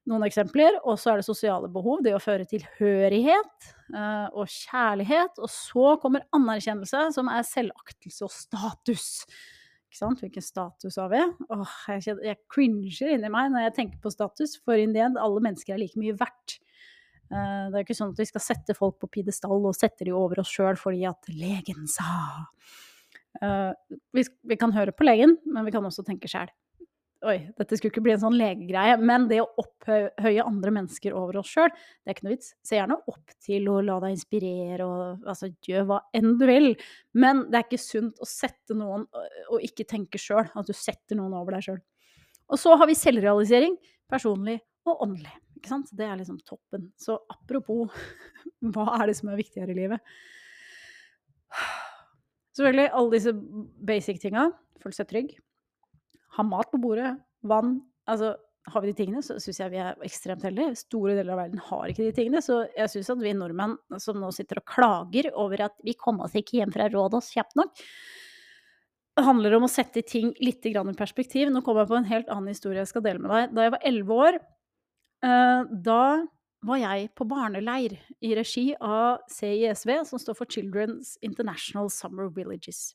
Noen 0.09 0.24
eksempler. 0.24 0.81
Og 0.88 0.96
så 0.96 1.12
er 1.12 1.20
det 1.20 1.29
sosiale 1.29 1.68
behov, 1.68 2.00
det 2.07 2.16
å 2.16 2.22
føre 2.22 2.48
tilhørighet 2.48 3.70
og 4.33 4.48
kjærlighet. 4.48 5.37
Og 5.37 5.50
så 5.53 5.94
kommer 6.00 6.24
anerkjennelse, 6.35 7.11
som 7.12 7.29
er 7.29 7.44
selvaktelse 7.46 8.24
og 8.24 8.33
status. 8.33 9.11
Ikke 9.90 9.98
sant? 9.98 10.20
Hvilken 10.22 10.44
status 10.46 10.96
har 11.03 11.09
vi? 11.11 11.20
Åh, 11.50 11.70
jeg, 11.98 12.14
jeg 12.22 12.38
cringer 12.53 13.09
inni 13.11 13.31
meg 13.35 13.48
når 13.50 13.64
jeg 13.64 13.76
tenker 13.81 13.98
på 14.05 14.12
status, 14.14 14.53
for 14.62 14.79
in 14.79 14.94
the 14.94 15.03
end, 15.03 15.18
alle 15.18 15.42
mennesker 15.42 15.74
er 15.74 15.81
like 15.83 15.98
mye 15.98 16.14
verdt. 16.14 16.61
Uh, 17.31 17.66
det 17.70 17.74
er 17.74 17.83
ikke 17.83 17.96
sånn 17.98 18.12
at 18.14 18.22
vi 18.22 18.29
skal 18.29 18.44
sette 18.44 18.76
folk 18.79 19.00
på 19.03 19.11
pidestall 19.18 19.66
og 19.66 19.74
sette 19.74 20.07
de 20.07 20.14
over 20.14 20.42
oss 20.42 20.50
sjøl 20.55 20.79
fordi 20.79 21.03
at 21.11 21.31
legen 21.35 21.90
sa. 21.90 22.07
Vi, 24.14 24.22
vi, 24.22 24.57
kan 24.59 24.72
høre 24.74 24.94
på 24.94 25.07
legen, 25.07 25.37
men 25.46 25.66
vi 25.66 25.74
kan 25.74 25.85
også 25.87 26.03
tenke 26.07 26.31
sjæl. 26.31 26.50
Oi, 27.20 27.35
dette 27.52 27.76
skulle 27.76 27.92
ikke 27.92 28.00
bli 28.00 28.14
en 28.14 28.20
sånn 28.22 28.37
legegreie, 28.40 28.94
men 28.96 29.26
det 29.28 29.42
å 29.42 29.48
opphøye 29.61 30.40
andre 30.40 30.70
mennesker 30.72 31.12
over 31.12 31.37
oss 31.42 31.50
sjøl, 31.52 31.68
det 31.68 32.09
er 32.09 32.16
ikke 32.16 32.24
noe 32.24 32.33
vits. 32.33 32.54
Se 32.64 32.78
gjerne 32.78 32.96
opp 33.12 33.35
til 33.44 33.66
å 33.68 33.74
la 33.85 33.98
deg 34.00 34.14
inspirere 34.14 34.87
og 34.87 35.26
altså, 35.28 35.50
gjør 35.68 35.85
hva 35.90 35.98
enn 36.16 36.38
du 36.40 36.46
vil. 36.48 36.70
Men 37.20 37.42
det 37.52 37.59
er 37.59 37.66
ikke 37.66 37.83
sunt 37.83 38.22
å 38.24 38.28
sette 38.28 38.76
noen 38.78 39.04
og 39.12 39.66
ikke 39.66 39.85
tenke 39.90 40.20
sjøl, 40.20 40.48
at 40.48 40.70
du 40.70 40.72
setter 40.72 41.20
noen 41.20 41.37
over 41.37 41.59
deg 41.59 41.66
sjøl. 41.66 41.83
Og 42.48 42.62
så 42.62 42.72
har 42.80 42.88
vi 42.88 42.96
selvrealisering, 42.96 43.76
personlig 44.09 44.56
og 44.88 45.04
åndelig. 45.04 45.37
Ikke 45.61 45.74
sant? 45.74 45.92
Det 45.92 46.09
er 46.09 46.16
liksom 46.22 46.40
toppen. 46.48 46.88
Så 46.96 47.18
apropos, 47.37 47.92
hva 48.72 48.88
er 48.96 49.12
det 49.12 49.18
som 49.20 49.28
er 49.28 49.42
viktigere 49.42 49.76
i 49.76 49.80
livet? 49.83 50.16
Selvfølgelig 52.56 52.90
alle 52.96 53.16
disse 53.18 53.37
basic 53.92 54.24
tinga. 54.24 54.48
Føle 54.80 54.96
seg 54.96 55.12
trygg 55.12 55.37
ha 56.40 56.46
mat 56.46 56.70
på 56.72 56.83
bordet, 56.83 57.14
vann 57.46 57.79
Altså, 58.11 58.33
har 58.66 58.83
vi 58.83 58.90
de 58.90 58.96
tingene, 58.98 59.20
så 59.22 59.37
syns 59.38 59.61
jeg 59.61 59.70
vi 59.70 59.79
er 59.79 60.00
ekstremt 60.03 60.42
heldige. 60.42 60.72
Store 60.81 61.12
deler 61.14 61.37
av 61.37 61.38
verden 61.44 61.61
har 61.62 61.92
ikke 61.92 62.09
de 62.09 62.14
tingene. 62.16 62.40
Så 62.42 62.64
jeg 62.74 62.90
syns 62.90 63.11
at 63.12 63.20
vi 63.22 63.31
nordmenn 63.37 63.76
som 64.03 64.18
nå 64.18 64.33
sitter 64.35 64.59
og 64.59 64.66
klager 64.66 65.29
over 65.38 65.62
at 65.68 65.76
vi 65.87 65.94
kom 65.94 66.18
oss 66.24 66.35
ikke 66.35 66.59
hjem 66.59 66.72
fra 66.74 66.88
Rådås 66.90 67.31
kjapt 67.37 67.55
nok 67.61 67.85
det 69.20 69.26
handler 69.26 69.57
om 69.59 69.66
å 69.66 69.70
sette 69.70 70.03
ting 70.07 70.33
litt 70.40 70.66
i 70.66 70.74
perspektiv. 70.96 71.50
Nå 71.50 71.62
kommer 71.62 71.85
jeg 71.85 71.90
på 71.90 71.98
en 71.98 72.11
helt 72.11 72.29
annen 72.33 72.55
historie 72.55 72.81
jeg 72.81 72.88
skal 72.92 73.05
dele 73.05 73.20
med 73.20 73.31
deg. 73.31 73.55
Da 73.55 73.66
jeg 73.66 73.74
var 73.74 73.87
elleve 73.90 74.18
år, 74.26 74.38
eh, 75.24 75.62
da 75.70 76.26
var 76.62 76.76
jeg 76.76 77.11
på 77.16 77.24
barneleir 77.24 77.98
i 78.20 78.35
regi 78.35 78.74
av 78.81 79.20
CISV, 79.29 80.05
som 80.05 80.18
står 80.18 80.37
for 80.37 80.46
Children's 80.46 81.16
International 81.22 81.88
Summer 81.88 82.29
Villages. 82.29 82.94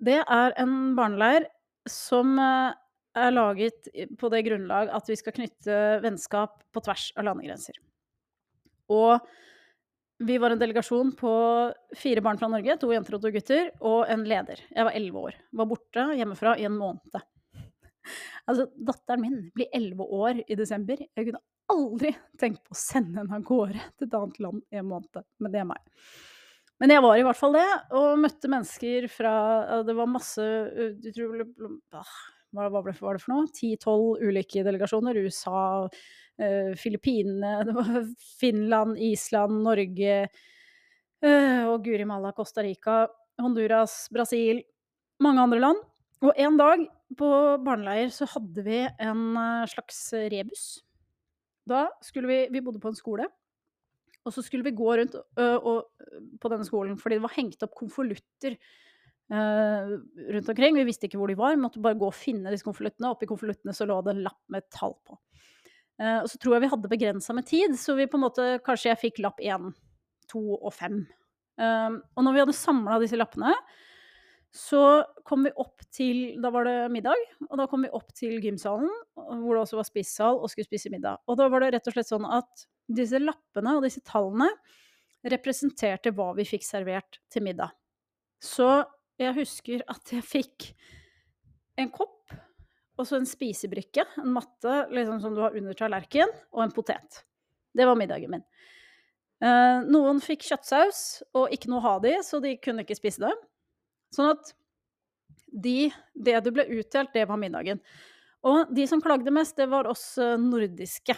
Det 0.00 0.22
er 0.24 0.54
en 0.56 0.96
barneleir 0.96 1.46
som 1.88 2.38
eh, 2.38 2.72
er 3.20 3.34
laget 3.34 3.88
på 4.18 4.30
det 4.32 4.42
grunnlag 4.46 4.90
at 4.94 5.08
vi 5.10 5.16
skal 5.18 5.34
knytte 5.36 5.76
vennskap 6.04 6.60
på 6.72 6.82
tvers 6.84 7.10
av 7.18 7.26
landegrenser. 7.30 7.78
Og 8.90 9.18
vi 10.20 10.36
var 10.38 10.52
en 10.52 10.60
delegasjon 10.60 11.14
på 11.16 11.32
fire 11.96 12.20
barn 12.20 12.38
fra 12.38 12.50
Norge, 12.52 12.76
to 12.76 12.90
jenter 12.92 13.16
og 13.16 13.22
to 13.24 13.30
gutter, 13.32 13.70
og 13.80 14.10
en 14.12 14.26
leder. 14.28 14.60
Jeg 14.68 14.86
var 14.86 14.96
elleve 14.98 15.22
år. 15.30 15.38
Var 15.56 15.68
borte 15.70 16.04
hjemmefra 16.18 16.56
i 16.60 16.66
en 16.68 16.80
måned. 16.80 17.20
Altså, 18.48 18.64
datteren 18.74 19.20
min 19.22 19.34
blir 19.54 19.68
elleve 19.76 20.02
år 20.16 20.38
i 20.50 20.56
desember. 20.58 20.98
Jeg 20.98 21.26
kunne 21.28 21.42
aldri 21.70 22.10
tenkt 22.40 22.64
på 22.66 22.74
å 22.74 22.78
sende 22.80 23.20
henne 23.20 23.36
av 23.36 23.44
gårde 23.46 23.78
til 23.78 24.08
et 24.08 24.16
annet 24.16 24.40
land 24.42 24.62
i 24.72 24.80
en 24.80 24.88
måned. 24.88 25.20
Men 25.38 25.52
det 25.52 25.60
er 25.60 25.68
meg. 25.68 25.82
Men 26.80 26.94
jeg 26.94 27.04
var 27.04 27.18
i 27.18 27.24
hvert 27.26 27.38
fall 27.38 27.56
det, 27.58 27.68
og 27.96 28.20
møtte 28.22 28.48
mennesker 28.48 29.06
fra 29.12 29.32
Det 29.84 29.96
var 29.96 30.08
masse 30.08 30.44
utrolig 31.10 31.44
Hva 31.90 32.68
var 32.72 32.88
det 32.88 32.96
for 32.96 33.20
noe? 33.30 33.50
Ti-tolv 33.54 34.22
ulike 34.24 34.64
delegasjoner. 34.66 35.20
USA, 35.20 35.84
uh, 35.84 36.72
Filippinene, 36.80 37.76
Finland, 38.40 38.96
Island, 38.96 39.60
Norge 39.66 40.16
uh, 40.24 41.62
og 41.68 41.84
guri 41.84 42.08
malla 42.08 42.32
Costa 42.36 42.64
Rica, 42.64 43.04
Honduras, 43.40 44.06
Brasil, 44.12 44.64
mange 45.20 45.44
andre 45.44 45.60
land. 45.60 45.84
Og 46.24 46.36
en 46.36 46.56
dag 46.60 46.84
på 47.16 47.30
barneleir 47.64 48.12
så 48.14 48.28
hadde 48.28 48.64
vi 48.64 48.84
en 49.00 49.24
slags 49.68 50.08
rebus 50.32 50.78
da 51.70 51.86
skulle 52.02 52.28
vi 52.28 52.48
Vi 52.50 52.60
bodde 52.60 52.80
på 52.80 52.88
en 52.88 52.98
skole. 52.98 53.28
Og 54.26 54.34
så 54.34 54.44
skulle 54.44 54.66
vi 54.66 54.76
gå 54.76 54.88
rundt 55.00 55.16
på 55.34 56.52
denne 56.52 56.66
skolen 56.68 56.98
fordi 57.00 57.16
det 57.16 57.24
var 57.24 57.36
hengt 57.38 57.62
opp 57.64 57.74
konvolutter 57.78 58.58
rundt 59.30 60.50
omkring. 60.50 60.76
Vi 60.76 60.86
visste 60.88 61.06
ikke 61.08 61.20
hvor 61.20 61.30
de 61.30 61.38
var, 61.38 61.54
vi 61.54 61.62
måtte 61.62 61.82
bare 61.82 61.98
gå 61.98 62.08
og 62.10 62.16
finne 62.16 62.52
disse 62.52 62.66
konvoluttene. 62.66 63.12
Oppi 63.14 63.28
konvoluttene 63.30 63.74
så 63.76 63.86
lå 63.88 64.00
det 64.04 64.16
en 64.16 64.24
lapp 64.26 64.40
med 64.52 64.64
et 64.64 64.72
tall 64.74 64.96
på. 65.06 65.16
Og 66.00 66.26
så 66.32 66.40
tror 66.40 66.56
jeg 66.56 66.64
vi 66.64 66.72
hadde 66.72 66.90
begrensa 66.90 67.34
med 67.36 67.46
tid, 67.48 67.76
så 67.76 67.94
vi 67.98 68.08
på 68.08 68.16
en 68.16 68.24
måte 68.24 68.44
Kanskje 68.64 68.88
jeg 68.90 69.00
fikk 69.02 69.22
lapp 69.24 69.40
én, 69.44 69.70
to 70.32 70.40
og 70.56 70.72
fem. 70.72 71.02
Og 71.60 72.24
når 72.24 72.34
vi 72.34 72.42
hadde 72.42 72.56
samla 72.56 72.96
disse 73.02 73.18
lappene, 73.20 73.52
så 74.50 75.04
kom 75.28 75.44
vi 75.46 75.52
opp 75.62 75.84
til 75.94 76.40
Da 76.42 76.50
var 76.50 76.64
det 76.66 76.88
middag, 76.90 77.20
og 77.46 77.60
da 77.60 77.68
kom 77.70 77.84
vi 77.86 77.92
opp 77.94 78.08
til 78.16 78.40
gymsalen, 78.42 78.90
hvor 79.14 79.54
det 79.54 79.62
også 79.62 79.78
var 79.78 79.86
spissal, 79.86 80.40
og 80.40 80.50
skulle 80.50 80.66
spise 80.66 80.90
middag. 80.90 81.20
Og 81.30 81.38
da 81.38 81.46
var 81.52 81.62
det 81.62 81.74
rett 81.76 81.86
og 81.86 81.94
slett 81.94 82.10
sånn 82.10 82.26
at 82.26 82.66
disse 82.90 83.20
lappene 83.22 83.76
og 83.76 83.84
disse 83.86 84.02
tallene 84.06 84.48
representerte 85.30 86.12
hva 86.16 86.30
vi 86.38 86.46
fikk 86.48 86.64
servert 86.64 87.20
til 87.32 87.44
middag. 87.44 87.74
Så 88.40 88.68
jeg 89.20 89.36
husker 89.36 89.84
at 89.92 90.12
jeg 90.14 90.24
fikk 90.24 90.70
en 91.80 91.90
kopp, 91.92 92.32
og 93.00 93.08
så 93.08 93.18
en 93.18 93.28
spisebrikke, 93.28 94.04
en 94.20 94.32
matte 94.34 94.84
liksom 94.92 95.20
som 95.22 95.36
du 95.36 95.42
har 95.44 95.56
under 95.56 95.76
tallerkenen, 95.76 96.32
og 96.52 96.64
en 96.64 96.74
potet. 96.74 97.22
Det 97.76 97.86
var 97.86 97.98
middagen 98.00 98.32
min. 98.32 98.44
Eh, 99.40 99.86
noen 99.88 100.20
fikk 100.20 100.44
kjøttsaus 100.48 101.22
og 101.38 101.52
ikke 101.54 101.70
noe 101.70 101.80
å 101.80 101.86
ha 101.86 101.94
det 102.04 102.16
i, 102.18 102.22
så 102.26 102.40
de 102.44 102.56
kunne 102.60 102.84
ikke 102.84 102.98
spise 102.98 103.24
det. 103.24 103.32
Sånn 104.12 104.32
at 104.34 104.52
de, 105.50 105.90
det 106.14 106.40
du 106.44 106.50
ble 106.54 106.66
utdelt, 106.80 107.12
det 107.14 107.26
var 107.28 107.40
middagen. 107.40 107.80
Og 108.46 108.72
de 108.74 108.86
som 108.88 109.02
klagde 109.04 109.32
mest, 109.34 109.56
det 109.60 109.68
var 109.72 109.88
oss 109.88 110.14
eh, 110.20 110.36
nordiske. 110.40 111.16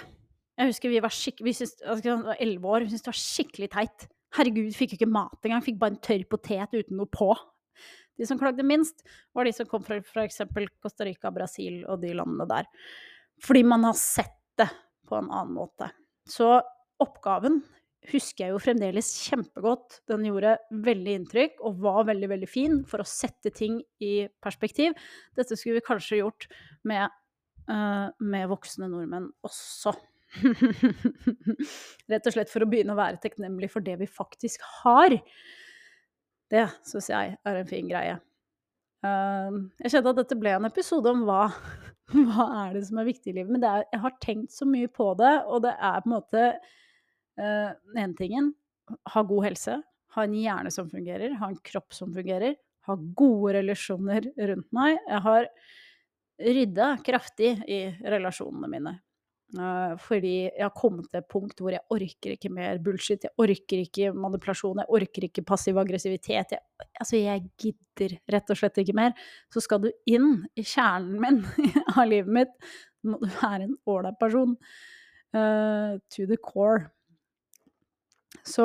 Jeg 0.61 0.69
husker 0.69 0.93
vi 0.93 1.01
var 1.01 1.15
skikkelig 1.15 1.55
altså, 1.63 2.19
var 2.27 2.41
elleve 2.43 2.69
år, 2.69 2.85
vi 2.85 2.93
syntes 2.93 3.07
det 3.07 3.13
var 3.13 3.23
skikkelig 3.23 3.71
teit. 3.73 4.07
Herregud, 4.37 4.69
fikk 4.77 4.95
jo 4.95 5.01
ikke 5.01 5.13
mat 5.13 5.49
engang, 5.49 5.65
fikk 5.65 5.81
bare 5.81 5.95
en 5.95 6.05
tørr 6.05 6.25
potet 6.29 6.77
uten 6.77 6.99
noe 7.01 7.11
på. 7.13 7.33
De 8.21 8.29
som 8.29 8.39
klagde 8.41 8.65
minst, 8.67 9.05
var 9.35 9.49
de 9.49 9.55
som 9.57 9.69
kom 9.69 9.85
fra 9.85 9.99
f.eks. 10.01 10.43
Costa 10.83 11.07
Rica, 11.09 11.33
Brasil 11.35 11.83
og 11.89 12.03
de 12.05 12.13
landene 12.17 12.47
der. 12.49 12.69
Fordi 13.43 13.65
man 13.67 13.89
har 13.89 13.97
sett 13.99 14.37
det 14.61 14.69
på 15.09 15.17
en 15.19 15.31
annen 15.33 15.57
måte. 15.57 15.89
Så 16.29 16.55
oppgaven 17.03 17.63
husker 18.11 18.47
jeg 18.47 18.55
jo 18.55 18.61
fremdeles 18.63 19.09
kjempegodt. 19.29 20.01
Den 20.11 20.27
gjorde 20.27 20.57
veldig 20.85 21.17
inntrykk 21.21 21.61
og 21.65 21.81
var 21.85 22.07
veldig, 22.11 22.31
veldig 22.35 22.51
fin 22.51 22.81
for 22.89 23.03
å 23.03 23.09
sette 23.09 23.53
ting 23.55 23.81
i 24.03 24.29
perspektiv. 24.43 24.97
Dette 25.39 25.59
skulle 25.59 25.81
vi 25.81 25.87
kanskje 25.87 26.23
gjort 26.23 26.49
med, 26.89 27.13
uh, 27.71 28.09
med 28.19 28.49
voksne 28.51 28.91
nordmenn 28.91 29.31
også. 29.47 29.95
Rett 32.11 32.29
og 32.29 32.35
slett 32.35 32.53
for 32.53 32.65
å 32.65 32.69
begynne 32.71 32.95
å 32.95 32.99
være 32.99 33.21
takknemlig 33.23 33.71
for 33.73 33.85
det 33.85 33.99
vi 34.01 34.09
faktisk 34.11 34.65
har. 34.83 35.17
Det 36.53 36.67
syns 36.89 37.11
jeg 37.13 37.37
er 37.37 37.61
en 37.61 37.69
fin 37.69 37.89
greie. 37.89 38.19
Uh, 39.03 39.67
jeg 39.83 39.97
kjente 39.97 40.13
at 40.13 40.21
dette 40.21 40.39
ble 40.39 40.55
en 40.55 40.69
episode 40.69 41.11
om 41.11 41.25
hva, 41.27 41.47
hva 42.31 42.49
er 42.65 42.79
det 42.79 42.87
som 42.89 43.01
er 43.03 43.09
viktig 43.09 43.33
i 43.33 43.37
livet. 43.41 43.53
Men 43.55 43.67
er, 43.69 43.87
jeg 43.93 44.03
har 44.05 44.19
tenkt 44.23 44.55
så 44.55 44.69
mye 44.69 44.91
på 44.93 45.13
det, 45.21 45.35
og 45.49 45.65
det 45.67 45.75
er 45.79 46.03
på 46.03 46.11
en 46.11 46.17
måte 46.19 46.53
Den 47.33 47.97
ene 47.97 48.13
tingen 48.19 48.51
ha 49.13 49.23
god 49.25 49.47
helse, 49.47 49.79
ha 50.15 50.25
en 50.27 50.35
hjerne 50.37 50.73
som 50.73 50.91
fungerer, 50.91 51.37
ha 51.41 51.49
en 51.49 51.61
kropp 51.65 51.95
som 51.97 52.13
fungerer, 52.15 52.59
ha 52.87 52.97
gode 53.17 53.55
relasjoner 53.59 54.27
rundt 54.51 54.69
meg. 54.75 54.99
Jeg 55.09 55.23
har 55.27 55.49
rydda 56.43 56.89
kraftig 57.07 57.55
i 57.71 57.81
relasjonene 58.03 58.71
mine. 58.71 58.95
Uh, 59.53 59.99
fordi 60.01 60.47
jeg 60.47 60.65
har 60.65 60.73
kommet 60.73 61.11
til 61.11 61.19
et 61.21 61.27
punkt 61.29 61.59
hvor 61.61 61.75
jeg 61.75 61.85
orker 61.93 62.33
ikke 62.33 62.51
mer 62.53 62.79
bullshit. 62.81 63.27
Jeg 63.27 63.37
orker 63.37 63.83
ikke 63.83 64.13
manipulasjon, 64.17 64.81
jeg 64.81 64.97
orker 64.97 65.27
ikke 65.29 65.45
passiv 65.45 65.81
aggressivitet. 65.83 66.55
Jeg, 66.57 66.89
altså, 66.97 67.19
jeg 67.21 67.45
gidder 67.61 68.17
rett 68.33 68.53
og 68.55 68.61
slett 68.61 68.81
ikke 68.81 68.97
mer. 68.97 69.13
Så 69.53 69.61
skal 69.65 69.83
du 69.85 69.91
inn 70.09 70.47
i 70.57 70.65
kjernen 70.65 71.21
min 71.21 71.43
av 71.99 72.07
livet 72.09 72.33
mitt, 72.33 72.57
må 73.05 73.21
du 73.21 73.29
være 73.43 73.69
en 73.69 73.77
ålreit 73.93 74.17
person. 74.23 74.57
Uh, 75.37 76.01
to 76.13 76.25
the 76.29 76.41
core. 76.41 76.89
Så 78.49 78.65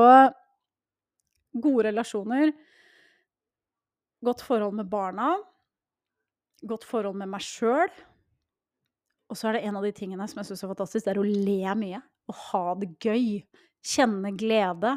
gode 1.51 1.89
relasjoner, 1.89 2.53
godt 4.23 4.41
forhold 4.45 4.79
med 4.79 4.87
barna, 4.89 5.33
godt 6.63 6.87
forhold 6.87 7.19
med 7.19 7.29
meg 7.35 7.43
sjøl. 7.43 7.91
Og 9.27 9.37
så 9.37 9.49
er 9.49 9.57
det 9.57 9.67
en 9.67 9.77
av 9.79 9.85
de 9.85 9.93
tingene 9.95 10.27
som 10.29 10.39
jeg 10.41 10.49
syns 10.49 10.63
er 10.63 10.71
fantastisk, 10.71 11.05
det 11.05 11.13
er 11.13 11.21
å 11.21 11.27
le 11.27 11.73
mye. 11.79 12.01
Å 12.27 12.35
ha 12.49 12.63
det 12.79 12.93
gøy. 13.03 13.41
Kjenne 13.87 14.31
glede. 14.39 14.93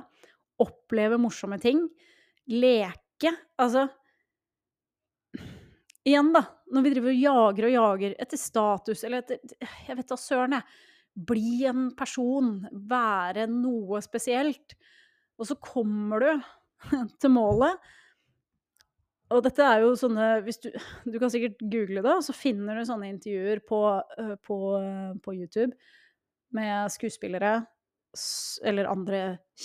Oppleve 0.62 1.18
morsomme 1.20 1.58
ting. 1.62 1.82
Leke. 2.50 3.34
Altså 3.60 3.88
Igjen, 6.06 6.30
da. 6.32 6.44
Når 6.72 6.84
vi 6.84 6.92
driver 6.94 7.12
og 7.12 7.20
jager 7.20 7.66
og 7.66 7.74
jager 7.74 8.14
etter 8.22 8.40
status 8.40 9.02
eller 9.04 9.20
etter 9.20 9.40
Jeg 9.60 9.96
vet 9.98 10.08
da 10.08 10.16
søren, 10.18 10.54
jeg 10.56 11.26
bli 11.26 11.64
en 11.68 11.90
person, 11.98 12.52
være 12.70 13.46
noe 13.50 14.00
spesielt. 14.04 14.76
Og 15.40 15.48
så 15.48 15.56
kommer 15.60 16.22
du 16.24 16.30
til 17.20 17.34
målet. 17.34 17.90
Og 19.30 19.44
dette 19.46 19.62
er 19.62 19.84
jo 19.84 19.92
sånne 19.98 20.28
du, 20.42 20.70
du 21.06 21.18
kan 21.22 21.30
sikkert 21.30 21.60
google 21.62 22.02
det, 22.02 22.14
og 22.16 22.24
så 22.26 22.34
finner 22.34 22.78
du 22.78 22.86
sånne 22.88 23.12
intervjuer 23.12 23.62
på, 23.66 23.82
på, 24.46 24.58
på 25.22 25.34
YouTube 25.36 25.70
med 26.56 26.90
skuespillere 26.90 27.60
eller 28.66 28.90
andre 28.90 29.20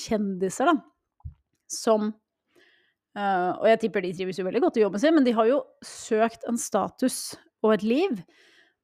kjendiser, 0.05 0.69
da, 0.69 1.31
som 1.71 2.13
Uh, 3.15 3.55
og 3.61 3.67
jeg 3.69 3.79
tipper 3.85 4.03
de 4.03 4.11
trives 4.11 4.39
jo 4.41 4.43
veldig 4.43 4.59
godt 4.65 4.77
i 4.77 4.81
jobben 4.83 4.99
sin, 4.99 5.15
men 5.15 5.23
de 5.23 5.31
har 5.37 5.47
jo 5.47 5.61
søkt 5.87 6.43
en 6.49 6.57
status 6.59 7.37
og 7.63 7.77
et 7.77 7.85
liv, 7.87 8.17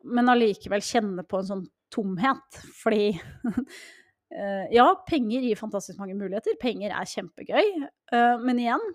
men 0.07 0.31
allikevel 0.31 0.83
kjenner 0.85 1.27
på 1.27 1.41
en 1.41 1.49
sånn 1.49 1.65
tomhet. 1.91 2.61
Fordi 2.79 3.09
uh, 3.51 4.65
ja, 4.71 4.85
penger 5.09 5.43
gir 5.43 5.59
fantastisk 5.59 5.99
mange 5.99 6.15
muligheter. 6.15 6.55
Penger 6.63 6.95
er 6.95 7.11
kjempegøy. 7.11 7.73
uh, 8.15 8.37
men 8.39 8.63
igjen, 8.63 8.87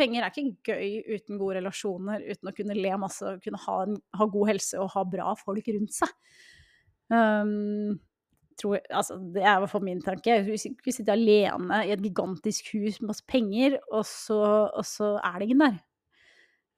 penger 0.00 0.24
er 0.24 0.32
ikke 0.32 0.72
gøy 0.72 1.16
uten 1.16 1.40
gode 1.40 1.58
relasjoner, 1.60 2.24
uten 2.26 2.50
å 2.50 2.54
kunne 2.56 2.76
le 2.78 2.94
masse, 3.00 3.34
kunne 3.44 3.60
ha, 3.66 3.80
en, 3.86 3.98
ha 4.16 4.28
god 4.32 4.54
helse 4.54 4.80
og 4.80 4.92
ha 4.96 5.04
bra 5.08 5.34
folk 5.38 5.68
rundt 5.76 5.96
seg. 6.00 6.14
Um, 7.10 7.98
tror, 8.60 8.78
altså, 8.90 9.18
det 9.34 9.42
er 9.42 9.56
i 9.56 9.62
hvert 9.62 9.72
fall 9.72 9.84
min 9.86 10.02
tanke. 10.04 10.40
Vi 10.46 10.58
sitter 10.94 11.14
alene 11.14 11.84
i 11.86 11.94
et 11.94 12.02
gigantisk 12.04 12.72
hus 12.74 13.00
med 13.00 13.12
masse 13.12 13.26
penger, 13.28 13.78
og 13.90 14.04
så, 14.08 14.40
og 14.68 14.84
så 14.86 15.14
er 15.18 15.38
det 15.38 15.48
ingen 15.48 15.64
der. 15.66 15.78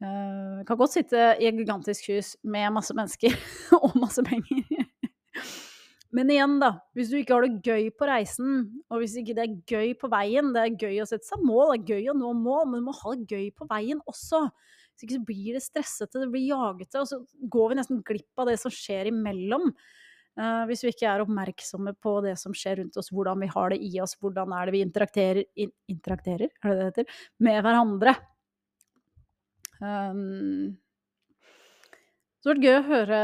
Uh, 0.03 0.63
kan 0.67 0.79
godt 0.81 0.97
sitte 0.97 1.27
i 1.39 1.47
et 1.47 1.55
gigantisk 1.55 2.09
hus 2.11 2.35
med 2.43 2.73
masse 2.75 2.95
mennesker 2.97 3.37
og 3.85 3.95
masse 4.03 4.25
penger. 4.27 4.65
Men 6.13 6.29
igjen, 6.33 6.59
da. 6.61 6.75
Hvis 6.97 7.09
du 7.09 7.17
ikke 7.19 7.39
har 7.39 7.47
det 7.47 7.63
gøy 7.65 7.87
på 7.97 8.07
reisen, 8.09 8.67
og 8.93 9.01
hvis 9.01 9.15
ikke 9.17 9.37
det 9.37 9.45
er 9.47 9.55
gøy 9.69 9.95
på 9.97 10.11
veien 10.13 10.51
Det 10.53 10.61
er 10.63 10.77
gøy 10.85 11.01
å 11.01 11.09
sette 11.09 11.25
seg 11.25 11.41
mål, 11.47 11.73
det 11.73 11.79
er 11.79 11.95
gøy 11.95 12.13
å 12.13 12.19
nå 12.19 12.35
mål, 12.37 12.67
men 12.69 12.83
du 12.83 12.89
må 12.91 12.97
ha 12.99 13.15
det 13.17 13.33
gøy 13.33 13.49
på 13.57 13.69
veien 13.71 14.03
også. 14.11 14.45
Hvis 14.93 15.07
ikke 15.07 15.17
så 15.17 15.27
blir 15.31 15.57
det 15.57 15.65
stressete, 15.65 16.21
det 16.21 16.29
blir 16.35 16.51
jagete, 16.51 17.01
og 17.01 17.09
så 17.09 17.23
går 17.53 17.73
vi 17.73 17.79
nesten 17.81 18.03
glipp 18.05 18.43
av 18.43 18.51
det 18.53 18.59
som 18.61 18.75
skjer 18.75 19.09
imellom. 19.09 19.73
Uh, 20.33 20.65
hvis 20.69 20.85
vi 20.85 20.93
ikke 20.93 21.09
er 21.09 21.25
oppmerksomme 21.25 21.93
på 22.01 22.15
det 22.25 22.39
som 22.41 22.55
skjer 22.57 22.79
rundt 22.81 22.97
oss, 23.01 23.11
hvordan 23.13 23.41
vi 23.45 23.49
har 23.53 23.73
det 23.73 23.81
i 23.85 23.91
oss, 24.01 24.15
hvordan 24.21 24.53
er 24.57 24.69
det 24.69 24.77
vi 24.77 24.85
interakterer, 24.85 25.43
in, 25.61 25.73
interakterer 25.93 26.49
er 26.49 26.69
det 26.71 26.79
det 26.79 26.87
heter, 26.91 27.19
med 27.45 27.59
hverandre. 27.65 28.15
Um, 29.81 30.77
så 32.41 32.53
det 32.53 32.57
vært 32.57 32.69
gøy 32.69 32.77
å 32.79 32.87
høre 32.89 33.19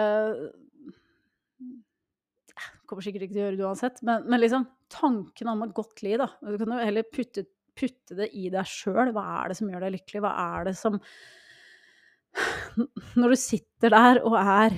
Kommer 2.89 3.05
sikkert 3.05 3.27
ikke 3.27 3.35
til 3.37 3.43
å 3.43 3.47
gjøre 3.47 3.59
det 3.59 3.67
uansett, 3.69 3.99
men, 4.07 4.25
men 4.31 4.41
liksom 4.41 4.65
tanken 4.93 5.51
om 5.53 5.65
et 5.67 5.75
godt 5.77 6.01
liv, 6.07 6.17
da. 6.23 6.29
Du 6.41 6.57
kan 6.57 6.73
jo 6.73 6.87
heller 6.89 7.05
putte, 7.13 7.45
putte 7.77 8.17
det 8.17 8.31
i 8.33 8.49
deg 8.53 8.69
sjøl. 8.69 9.13
Hva 9.13 9.25
er 9.43 9.53
det 9.53 9.59
som 9.59 9.69
gjør 9.69 9.85
deg 9.85 9.95
lykkelig? 9.99 10.23
Hva 10.25 10.33
er 10.45 10.71
det 10.71 10.75
som 10.79 10.97
Når 13.21 13.35
du 13.35 13.39
sitter 13.41 13.93
der 13.93 14.23
og 14.25 14.37
er 14.41 14.77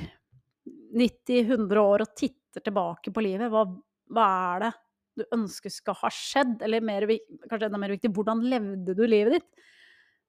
90-100 0.98 1.82
år 1.82 2.04
og 2.04 2.14
titter 2.18 2.64
tilbake 2.66 3.12
på 3.14 3.22
livet, 3.22 3.50
hva, 3.52 3.64
hva 4.10 4.28
er 4.54 4.64
det 4.64 4.72
du 5.20 5.24
ønsker 5.36 5.72
skal 5.72 5.98
ha 6.00 6.10
skjedd? 6.14 6.58
Eller 6.66 6.82
mer, 6.84 7.06
kanskje 7.46 7.68
enda 7.68 7.80
mer 7.80 7.94
viktig, 7.94 8.10
hvordan 8.16 8.42
levde 8.50 8.96
du 8.96 9.04
livet 9.06 9.38
ditt? 9.38 9.68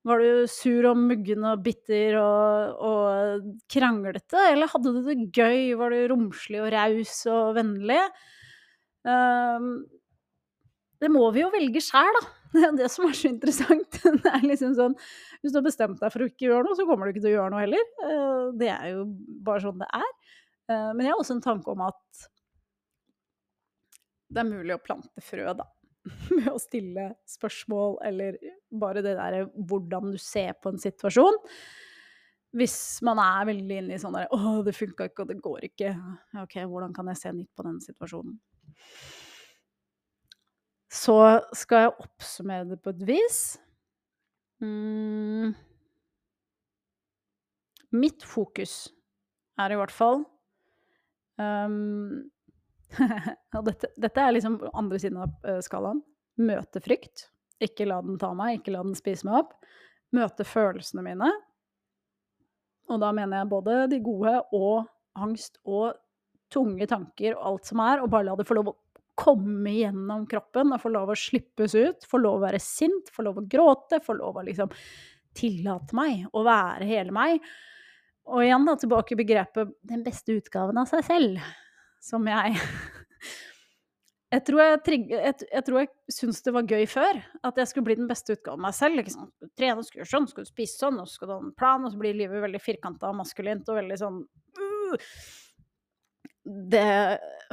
Var 0.07 0.21
du 0.21 0.47
sur 0.49 0.87
og 0.89 0.97
muggen 0.97 1.43
og 1.45 1.61
bitter 1.65 2.15
og, 2.17 2.79
og, 2.81 3.49
kranglete, 3.69 4.47
eller 4.49 4.69
hadde 4.71 4.93
du 4.95 5.01
det 5.05 5.27
gøy? 5.29 5.75
Var 5.77 5.93
du 5.93 6.05
romslig 6.09 6.61
og 6.63 6.71
raus 6.73 7.19
og 7.29 7.51
vennlig? 7.59 7.99
Um, 9.05 9.75
det 11.01 11.09
må 11.13 11.27
vi 11.33 11.43
jo 11.43 11.51
velge 11.53 11.83
sjæl, 11.85 12.17
da. 12.17 12.23
Det 12.51 12.65
er 12.67 12.73
det 12.81 12.89
som 12.91 13.05
er 13.07 13.13
så 13.15 13.29
interessant. 13.29 13.99
Det 14.25 14.31
er 14.33 14.41
liksom 14.43 14.73
sånn, 14.75 14.97
Hvis 15.39 15.53
du 15.53 15.61
har 15.61 15.67
bestemt 15.69 16.01
deg 16.01 16.13
for 16.13 16.25
å 16.25 16.29
ikke 16.31 16.49
gjøre 16.49 16.65
noe, 16.65 16.77
så 16.77 16.85
kommer 16.89 17.07
du 17.07 17.13
ikke 17.13 17.23
til 17.23 17.31
å 17.31 17.37
gjøre 17.37 17.53
noe 17.53 17.63
heller. 17.63 17.85
Uh, 18.01 18.49
det 18.57 18.71
er 18.73 18.87
jo 18.95 19.05
bare 19.45 19.63
sånn 19.63 19.81
det 19.81 19.89
er. 20.01 20.11
Uh, 20.65 20.89
men 20.97 21.05
jeg 21.05 21.13
har 21.13 21.21
også 21.21 21.37
en 21.37 21.45
tanke 21.45 21.73
om 21.73 21.85
at 21.85 22.25
det 24.31 24.41
er 24.41 24.49
mulig 24.49 24.73
å 24.73 24.81
plante 24.81 25.23
frø, 25.23 25.45
da. 25.57 25.67
med 26.35 26.49
å 26.51 26.59
stille 26.61 27.11
spørsmål, 27.29 27.99
eller 28.07 28.37
bare 28.81 29.03
det 29.05 29.15
derre 29.19 29.45
hvordan 29.55 30.13
du 30.13 30.19
ser 30.21 30.55
på 30.61 30.73
en 30.73 30.81
situasjon. 30.81 31.39
Hvis 32.57 32.77
man 33.07 33.21
er 33.23 33.47
veldig 33.47 33.77
inne 33.79 33.95
i 33.95 34.01
sånn 34.01 34.17
der 34.17 34.27
'Å, 34.27 34.59
det 34.65 34.75
funka 34.75 35.07
ikke, 35.07 35.23
og 35.23 35.31
det 35.31 35.41
går 35.43 35.67
ikke'. 35.69 35.93
OK, 36.43 36.57
hvordan 36.67 36.93
kan 36.93 37.07
jeg 37.07 37.21
se 37.21 37.31
nytt 37.31 37.51
på 37.55 37.63
den 37.63 37.79
situasjonen? 37.79 38.39
Så 40.91 41.15
skal 41.55 41.85
jeg 41.85 41.99
oppsummere 42.03 42.67
det 42.73 42.81
på 42.83 42.91
et 42.91 43.05
vis. 43.07 43.39
Mm. 44.59 45.55
Mitt 47.95 48.23
fokus 48.27 48.91
er 49.59 49.71
i 49.71 49.79
hvert 49.79 49.93
fall 49.95 50.25
um, 51.39 52.29
og 53.57 53.67
dette, 53.67 53.91
dette, 53.97 54.23
er 54.23 54.35
liksom 54.35 54.57
andre 54.73 54.99
siden 55.01 55.21
av 55.23 55.47
eh, 55.47 55.61
skalaen. 55.63 56.01
Møte 56.41 56.81
frykt. 56.83 57.27
Ikke 57.61 57.85
la 57.87 58.01
den 58.03 58.19
ta 58.21 58.31
meg, 58.37 58.59
ikke 58.59 58.73
la 58.75 58.83
den 58.85 58.97
spise 58.97 59.27
meg 59.27 59.43
opp. 59.43 59.55
Møte 60.15 60.45
følelsene 60.47 61.03
mine. 61.05 61.29
Og 62.91 62.99
da 63.01 63.11
mener 63.15 63.41
jeg 63.41 63.51
både 63.51 63.77
de 63.91 64.01
gode 64.03 64.35
og 64.57 64.87
angst 65.21 65.59
og 65.63 65.93
tunge 66.51 66.87
tanker 66.89 67.37
og 67.37 67.43
alt 67.47 67.69
som 67.69 67.81
er, 67.83 68.01
og 68.01 68.11
bare 68.11 68.27
la 68.27 68.35
det 68.39 68.47
få 68.49 68.57
lov 68.57 68.73
å 68.73 68.77
komme 69.21 69.73
gjennom 69.75 70.25
kroppen 70.29 70.73
og 70.73 70.81
få 70.81 70.91
lov 70.91 71.11
å 71.13 71.17
slippes 71.19 71.75
ut. 71.77 72.07
Få 72.09 72.19
lov 72.21 72.39
å 72.39 72.45
være 72.45 72.59
sint, 72.63 73.11
få 73.13 73.27
lov 73.27 73.39
å 73.39 73.47
gråte, 73.47 74.01
få 74.03 74.17
lov 74.17 74.39
å 74.39 74.45
liksom 74.47 74.71
tillate 75.37 75.95
meg 75.95 76.25
å 76.35 76.43
være 76.43 76.87
hele 76.89 77.15
meg. 77.15 77.43
Og 78.31 78.43
igjen 78.45 78.67
da, 78.67 78.75
tilbake 78.79 79.15
i 79.15 79.19
begrepet 79.19 79.71
'den 79.81 80.03
beste 80.03 80.35
utgaven 80.37 80.77
av 80.77 80.89
seg 80.89 81.05
selv' 81.07 81.39
som 82.01 82.27
jeg 82.29 82.57
Jeg 84.31 84.45
tror 84.47 84.61
jeg, 84.63 84.79
trigg, 84.85 85.09
jeg, 85.11 85.35
jeg, 85.43 85.63
tror 85.67 85.77
jeg 85.81 85.89
syntes 86.15 86.39
det 86.45 86.53
var 86.55 86.69
gøy 86.69 86.85
før. 86.87 87.17
At 87.43 87.57
jeg 87.59 87.67
skulle 87.67 87.89
bli 87.89 87.97
den 87.99 88.07
beste 88.07 88.37
utgaven 88.37 88.61
av 88.61 88.69
meg 88.69 88.77
selv. 88.77 89.01
Liksom. 89.01 89.27
Trene, 89.59 89.83
skulle 89.83 90.07
sånn, 90.07 90.27
skulle 90.31 90.47
spise 90.47 90.79
sånn, 90.79 91.01
og 91.03 91.09
skulle 91.11 91.35
ha 91.35 91.43
en 91.43 91.51
plan, 91.59 91.83
og 91.83 91.91
så 91.91 91.99
blir 91.99 92.15
livet 92.15 92.39
veldig 92.45 92.61
firkanta 92.63 93.09
og 93.09 93.17
maskulint 93.19 93.67
og 93.67 93.81
veldig 93.81 93.97
sånn 93.99 94.21
uh, 94.23 95.11
Det 96.71 96.85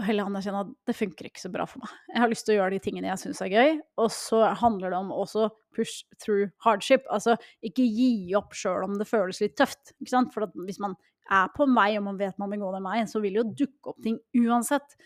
Heller 0.06 0.30
at 0.30 0.70
det 0.86 0.94
funker 0.94 1.26
ikke 1.26 1.42
så 1.42 1.50
bra 1.50 1.66
for 1.66 1.82
meg. 1.82 1.98
Jeg 2.12 2.22
har 2.22 2.30
lyst 2.30 2.46
til 2.46 2.54
å 2.54 2.60
gjøre 2.60 2.76
de 2.76 2.82
tingene 2.84 3.10
jeg 3.10 3.22
syns 3.24 3.42
er 3.42 3.50
gøy, 3.50 3.72
og 3.98 4.12
så 4.14 4.44
handler 4.60 4.94
det 4.94 5.00
om 5.02 5.10
også 5.10 5.48
push 5.74 6.06
through 6.22 6.52
hardship. 6.62 7.02
Altså 7.10 7.34
ikke 7.66 7.82
gi 7.82 8.36
opp 8.38 8.54
sjøl 8.54 8.86
om 8.86 8.94
det 9.02 9.10
føles 9.10 9.42
litt 9.42 9.58
tøft. 9.58 9.96
For 10.06 10.46
hvis 10.62 10.78
man 10.78 10.94
er 11.28 11.50
på 11.54 11.66
en 11.66 11.74
vei, 11.76 11.90
og 11.98 12.06
man 12.06 12.18
vet 12.20 12.38
man 12.40 12.52
vil 12.52 12.62
gå 12.64 12.74
den 12.74 12.86
veien, 12.88 13.08
så 13.10 13.22
vil 13.22 13.36
det 13.36 13.42
jo 13.42 13.64
dukke 13.64 13.92
opp 13.92 14.04
ting 14.04 14.20
uansett. 14.40 14.96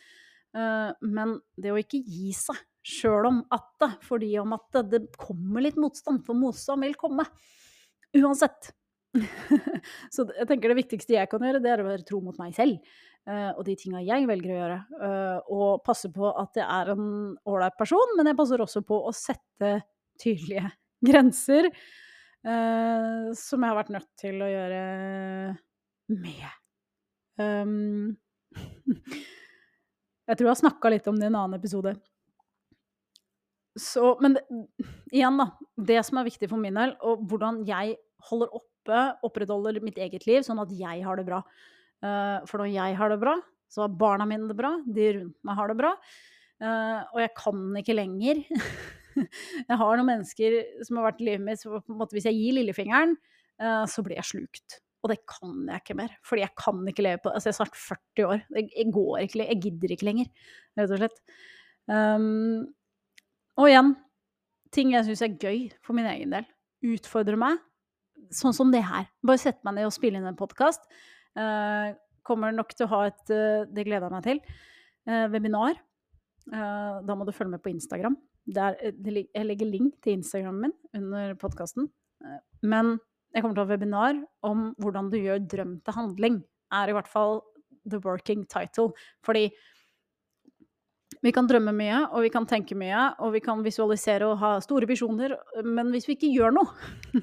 Uh, 0.53 0.93
men 1.01 1.39
det 1.57 1.73
å 1.73 1.81
ikke 1.81 2.03
gi 2.03 2.33
seg 2.37 2.59
sjøl 2.85 3.29
om 3.29 3.41
at 3.55 3.69
det, 3.81 3.91
fordi 4.05 4.35
om 4.43 4.53
at 4.57 4.67
det, 4.75 4.83
det, 4.93 5.03
kommer 5.21 5.65
litt 5.65 5.79
motstand, 5.81 6.25
for 6.27 6.39
motstand 6.39 6.85
vil 6.85 6.99
komme. 6.99 7.27
Uansett. 8.19 8.73
så 10.15 10.25
jeg 10.25 10.49
tenker 10.49 10.73
det 10.73 10.79
viktigste 10.79 11.17
jeg 11.17 11.31
kan 11.31 11.45
gjøre, 11.45 11.61
det 11.63 11.73
er 11.73 11.83
å 11.83 11.89
være 11.89 12.07
tro 12.09 12.21
mot 12.25 12.39
meg 12.41 12.55
selv. 12.57 12.83
Uh, 13.23 13.53
og 13.55 13.63
de 13.69 13.77
tinga 13.79 14.03
jeg 14.03 14.27
velger 14.29 14.53
å 14.53 14.61
gjøre. 14.61 14.79
Uh, 14.99 15.51
og 15.55 15.83
passe 15.87 16.11
på 16.13 16.31
at 16.31 16.59
jeg 16.59 16.67
er 16.67 16.95
en 16.97 17.09
ålreit 17.49 17.79
person, 17.79 18.17
men 18.19 18.33
jeg 18.33 18.39
passer 18.39 18.65
også 18.65 18.83
på 18.87 18.99
å 19.07 19.15
sette 19.17 19.77
tydelige 20.21 20.69
grenser. 21.09 21.71
som 22.43 23.63
jeg 23.63 23.71
har 23.71 23.77
vært 23.79 23.93
nødt 23.95 24.09
til 24.19 24.41
å 24.43 24.49
gjøre 24.51 24.79
med. 26.21 26.49
Um, 27.41 28.17
jeg 30.29 30.37
tror 30.37 30.47
jeg 30.47 30.53
har 30.53 30.63
snakka 30.63 30.93
litt 30.93 31.09
om 31.11 31.19
det 31.19 31.29
i 31.29 31.33
en 31.33 31.39
annen 31.39 31.59
episode. 31.59 31.95
Så, 33.79 34.15
men 34.21 34.37
det, 34.37 34.43
igjen, 35.15 35.39
da. 35.41 35.49
Det 35.81 36.01
som 36.05 36.21
er 36.21 36.29
viktig 36.29 36.51
for 36.51 36.61
min 36.61 36.77
del, 36.77 36.95
og 37.01 37.25
hvordan 37.31 37.63
jeg 37.69 37.97
holder 38.29 38.53
oppe, 38.59 39.01
opprettholder 39.25 39.81
mitt 39.85 40.01
eget 40.03 40.27
liv, 40.29 40.43
sånn 40.45 40.61
at 40.63 40.73
jeg 40.77 41.05
har 41.07 41.19
det 41.19 41.27
bra. 41.29 41.41
Uh, 42.03 42.43
for 42.51 42.61
når 42.61 42.73
jeg 42.75 42.99
har 42.99 43.13
det 43.13 43.21
bra, 43.23 43.37
så 43.73 43.87
har 43.87 43.97
barna 43.97 44.27
mine 44.29 44.51
det 44.51 44.59
bra, 44.59 44.75
de 44.85 45.09
rundt 45.17 45.39
meg 45.47 45.59
har 45.59 45.73
det 45.73 45.79
bra. 45.81 45.95
Uh, 46.63 47.01
og 47.15 47.23
jeg 47.25 47.33
kan 47.35 47.63
ikke 47.81 47.97
lenger 47.97 48.45
Jeg 49.17 49.77
har 49.81 49.97
noen 49.99 50.07
mennesker 50.07 50.55
som 50.87 51.01
har 51.01 51.09
vært 51.11 51.19
i 51.21 51.27
livet 51.27 51.43
mitt, 51.45 51.61
så 51.61 51.81
hvis 52.15 52.29
jeg 52.29 52.37
gir 52.39 52.55
lillefingeren, 52.57 53.17
uh, 53.61 53.83
så 53.91 54.05
blir 54.05 54.17
jeg 54.17 54.29
slukt. 54.31 54.79
Og 55.03 55.11
det 55.11 55.19
kan 55.27 55.65
jeg 55.67 55.83
ikke 55.83 55.97
mer, 55.99 56.15
fordi 56.27 56.45
jeg 56.45 56.55
kan 56.59 56.79
ikke 56.89 57.05
leve 57.05 57.21
på 57.25 57.33
Altså, 57.33 57.49
jeg 57.49 57.55
er 57.55 57.59
snart 57.59 57.79
40 57.79 58.29
år. 58.29 58.45
Jeg, 58.55 58.87
går 58.95 59.25
ikke 59.25 59.49
Jeg 59.49 59.63
gidder 59.65 59.95
ikke 59.95 60.07
lenger, 60.07 60.31
rett 60.79 60.95
og 60.95 61.03
slett. 61.03 61.19
Um, 61.91 62.71
og 63.59 63.69
igjen, 63.69 63.91
ting 64.73 64.95
jeg 64.95 65.09
syns 65.09 65.25
er 65.27 65.35
gøy 65.43 65.67
for 65.83 65.99
min 65.99 66.07
egen 66.07 66.35
del. 66.37 66.47
Utfordrer 66.95 67.41
meg. 67.41 67.59
Sånn 68.33 68.55
som 68.55 68.71
det 68.73 68.85
her. 68.87 69.11
Bare 69.27 69.43
sette 69.43 69.67
meg 69.67 69.77
ned 69.77 69.91
og 69.91 69.95
spille 69.97 70.21
inn 70.21 70.29
en 70.31 70.39
podkast. 70.39 70.87
Uh, 71.35 71.43
eh, 71.43 71.95
kommer 72.23 72.55
nok 72.55 72.71
til 72.77 72.87
å 72.87 72.93
ha 72.93 73.07
et 73.09 73.31
uh, 73.33 73.65
Det 73.67 73.87
gleder 73.89 74.07
jeg 74.07 74.15
meg 74.15 74.27
til. 74.29 74.43
Uh, 75.09 75.27
webinar. 75.33 75.81
da 76.47 77.15
må 77.15 77.25
du 77.27 77.33
følge 77.35 77.57
med 77.57 77.63
på 77.63 77.71
Instagram. 77.71 78.17
Der, 78.55 78.75
jeg 78.75 79.47
legger 79.47 79.69
link 79.71 80.01
til 80.03 80.17
Instagramen 80.19 80.71
min 80.71 80.75
under 80.99 81.35
podkasten. 81.39 81.89
men 82.63 82.99
jeg 83.33 83.43
kommer 83.43 83.57
til 83.57 83.63
å 83.63 83.67
ha 83.67 83.73
webinar 83.73 84.19
om 84.47 84.71
hvordan 84.83 85.11
du 85.13 85.19
gjør 85.21 85.45
drøm 85.49 85.77
til 85.85 85.97
handling. 85.97 86.41
Er 86.73 86.91
i 86.91 86.97
hvert 86.97 87.11
fall 87.11 87.41
the 87.89 88.01
working 88.05 88.45
title. 88.47 88.93
Fordi 89.25 89.49
vi 91.23 91.33
kan 91.35 91.47
drømme 91.47 91.75
mye, 91.77 91.99
og 92.11 92.25
vi 92.25 92.33
kan 92.35 92.47
tenke 92.49 92.77
mye, 92.79 93.13
og 93.23 93.35
vi 93.37 93.43
kan 93.45 93.63
visualisere 93.63 94.27
og 94.27 94.41
ha 94.41 94.53
store 94.65 94.89
visjoner, 94.91 95.37
men 95.63 95.93
hvis 95.95 96.09
vi 96.09 96.17
ikke 96.17 96.33
gjør 96.33 96.57
noe, 96.57 96.73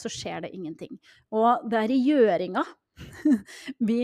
så 0.00 0.10
skjer 0.12 0.46
det 0.46 0.54
ingenting. 0.56 0.96
Og 1.34 1.66
det 1.68 1.82
er 1.82 1.92
i 1.92 2.00
gjøringa 2.06 2.64
vi 3.90 4.00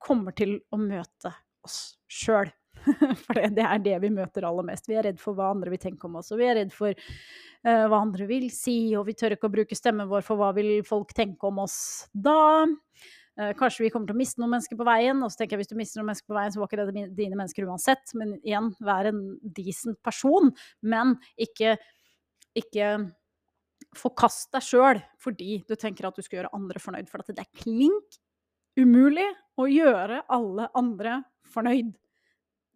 kommer 0.00 0.36
til 0.36 0.58
å 0.70 0.80
møte 0.80 1.34
oss 1.66 1.80
sjøl. 2.10 2.52
For 3.24 3.38
det 3.40 3.64
er 3.66 3.84
det 3.84 3.98
vi 4.02 4.10
møter 4.14 4.46
aller 4.48 4.66
mest. 4.66 4.88
Vi 4.88 4.96
er 4.98 5.06
redd 5.10 5.20
for 5.22 5.36
hva 5.36 5.50
andre 5.54 5.72
vil 5.72 5.82
tenke 5.82 6.08
om 6.08 6.18
oss, 6.20 6.32
og 6.32 6.40
vi 6.40 6.48
er 6.48 6.58
redd 6.60 6.74
for 6.74 6.92
uh, 6.94 7.86
hva 7.90 8.00
andre 8.00 8.26
vil 8.30 8.48
si, 8.54 8.94
og 8.98 9.06
vi 9.08 9.16
tør 9.18 9.36
ikke 9.36 9.50
å 9.50 9.54
bruke 9.54 9.78
stemmen 9.78 10.10
vår 10.10 10.24
for 10.26 10.40
hva 10.40 10.52
vil 10.56 10.80
folk 10.86 11.14
tenke 11.16 11.48
om 11.48 11.62
oss 11.64 11.78
da. 12.12 12.66
Uh, 13.38 13.52
kanskje 13.58 13.86
vi 13.86 13.92
kommer 13.92 14.10
til 14.10 14.16
å 14.16 14.20
miste 14.20 14.42
noen 14.42 14.54
mennesker 14.56 14.80
på 14.80 14.88
veien, 14.88 15.22
og 15.24 15.32
så 15.32 15.42
tenker 15.42 15.56
jeg 15.56 15.64
hvis 15.64 15.72
du 15.72 15.78
mister 15.78 16.00
noen 16.00 16.10
mennesker 16.10 16.32
på 16.32 16.38
veien, 16.40 16.54
så 16.54 16.62
var 16.62 16.70
ikke 16.70 16.88
det 16.90 17.06
dine 17.18 17.38
mennesker 17.38 17.68
uansett. 17.68 18.16
Men 18.18 18.34
igjen, 18.40 18.72
vær 18.84 19.10
en 19.12 19.22
decent 19.60 20.00
person, 20.06 20.52
men 20.80 21.16
ikke, 21.40 21.76
ikke 22.58 22.94
forkast 23.96 24.52
deg 24.54 24.62
sjøl 24.62 25.00
fordi 25.18 25.60
du 25.66 25.74
tenker 25.78 26.06
at 26.06 26.18
du 26.18 26.22
skal 26.24 26.40
gjøre 26.40 26.52
andre 26.56 26.82
fornøyd. 26.82 27.08
For 27.10 27.24
det 27.26 27.42
er 27.42 27.62
klink 27.62 28.20
umulig 28.78 29.26
å 29.60 29.66
gjøre 29.70 30.22
alle 30.30 30.68
andre 30.78 31.20
fornøyd. 31.50 31.90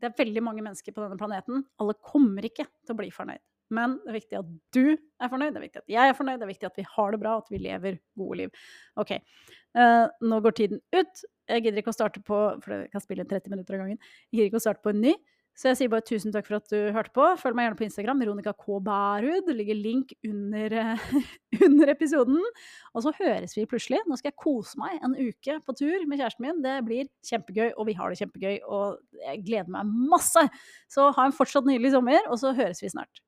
Det 0.04 0.10
er 0.10 0.20
veldig 0.20 0.44
mange 0.44 0.60
mennesker 0.60 0.92
på 0.92 1.00
denne 1.00 1.16
planeten. 1.16 1.62
Alle 1.80 1.96
kommer 2.04 2.44
ikke 2.44 2.66
til 2.68 2.92
å 2.92 2.98
bli 2.98 3.08
fornøyd. 3.14 3.40
Men 3.72 3.96
det 4.02 4.10
er 4.10 4.18
viktig 4.18 4.36
at 4.36 4.48
du 4.76 4.82
er 4.92 5.30
fornøyd, 5.32 5.54
det 5.54 5.60
er 5.60 5.64
viktig 5.64 5.80
at 5.80 5.92
jeg 5.94 6.10
er 6.10 6.16
fornøyd, 6.18 6.40
det 6.40 6.44
er 6.44 6.50
viktig 6.50 6.68
at 6.68 6.76
vi 6.76 6.84
har 6.90 7.14
det 7.14 7.20
bra, 7.22 7.38
at 7.40 7.46
vi 7.48 7.60
lever 7.64 7.96
gode 8.20 8.36
liv. 8.42 8.66
OK. 9.00 9.14
Uh, 9.74 10.04
nå 10.28 10.40
går 10.44 10.56
tiden 10.58 10.82
ut. 10.92 11.22
Jeg 11.48 11.64
gidder 11.64 11.80
ikke 11.80 11.92
å 11.92 11.96
starte 11.96 12.20
på 12.24 12.36
For 12.64 12.72
jeg 12.76 12.90
kan 12.92 13.02
spille 13.04 13.24
30 13.28 13.52
minutter 13.52 13.76
av 13.76 13.82
gangen. 13.82 13.98
Jeg 14.28 14.36
gidder 14.36 14.52
ikke 14.52 14.60
å 14.60 14.66
starte 14.66 14.84
på 14.84 14.92
en 14.92 15.00
ny. 15.06 15.14
Så 15.54 15.70
jeg 15.70 15.78
sier 15.78 15.90
bare 15.90 16.02
tusen 16.02 16.32
takk 16.34 16.48
for 16.48 16.58
at 16.58 16.70
du 16.72 16.90
hørte 16.94 17.12
på. 17.14 17.24
Følg 17.38 17.54
meg 17.54 17.68
gjerne 17.68 17.78
på 17.78 17.86
Instagram, 17.86 18.22
Veronica 18.24 18.52
K. 18.58 18.78
Bærud. 18.82 19.44
Det 19.46 19.54
ligger 19.54 19.78
link 19.78 20.14
under, 20.26 20.74
under, 21.66 21.92
episoden. 21.92 22.40
Og 22.92 23.04
så 23.06 23.14
høres 23.20 23.54
vi 23.54 23.66
plutselig. 23.70 24.02
Nå 24.10 24.18
skal 24.18 24.32
jeg 24.32 24.40
kose 24.42 24.80
meg 24.82 24.98
en 24.98 25.14
uke 25.14 25.60
på 25.62 25.76
tur 25.78 26.08
med 26.10 26.18
kjæresten 26.18 26.46
min. 26.46 26.62
Det 26.64 26.74
blir 26.88 27.10
kjempegøy, 27.30 27.70
og 27.70 27.86
vi 27.86 27.94
har 28.00 28.10
det 28.10 28.18
kjempegøy. 28.24 28.56
Og 28.66 28.98
jeg 29.22 29.44
gleder 29.46 29.70
meg 29.76 29.94
masse. 30.14 30.42
Så 30.90 31.06
ha 31.14 31.28
en 31.28 31.38
fortsatt 31.38 31.70
nydelig 31.70 31.94
sommer, 31.94 32.26
og 32.26 32.42
så 32.42 32.54
høres 32.58 32.82
vi 32.82 32.90
snart. 32.90 33.23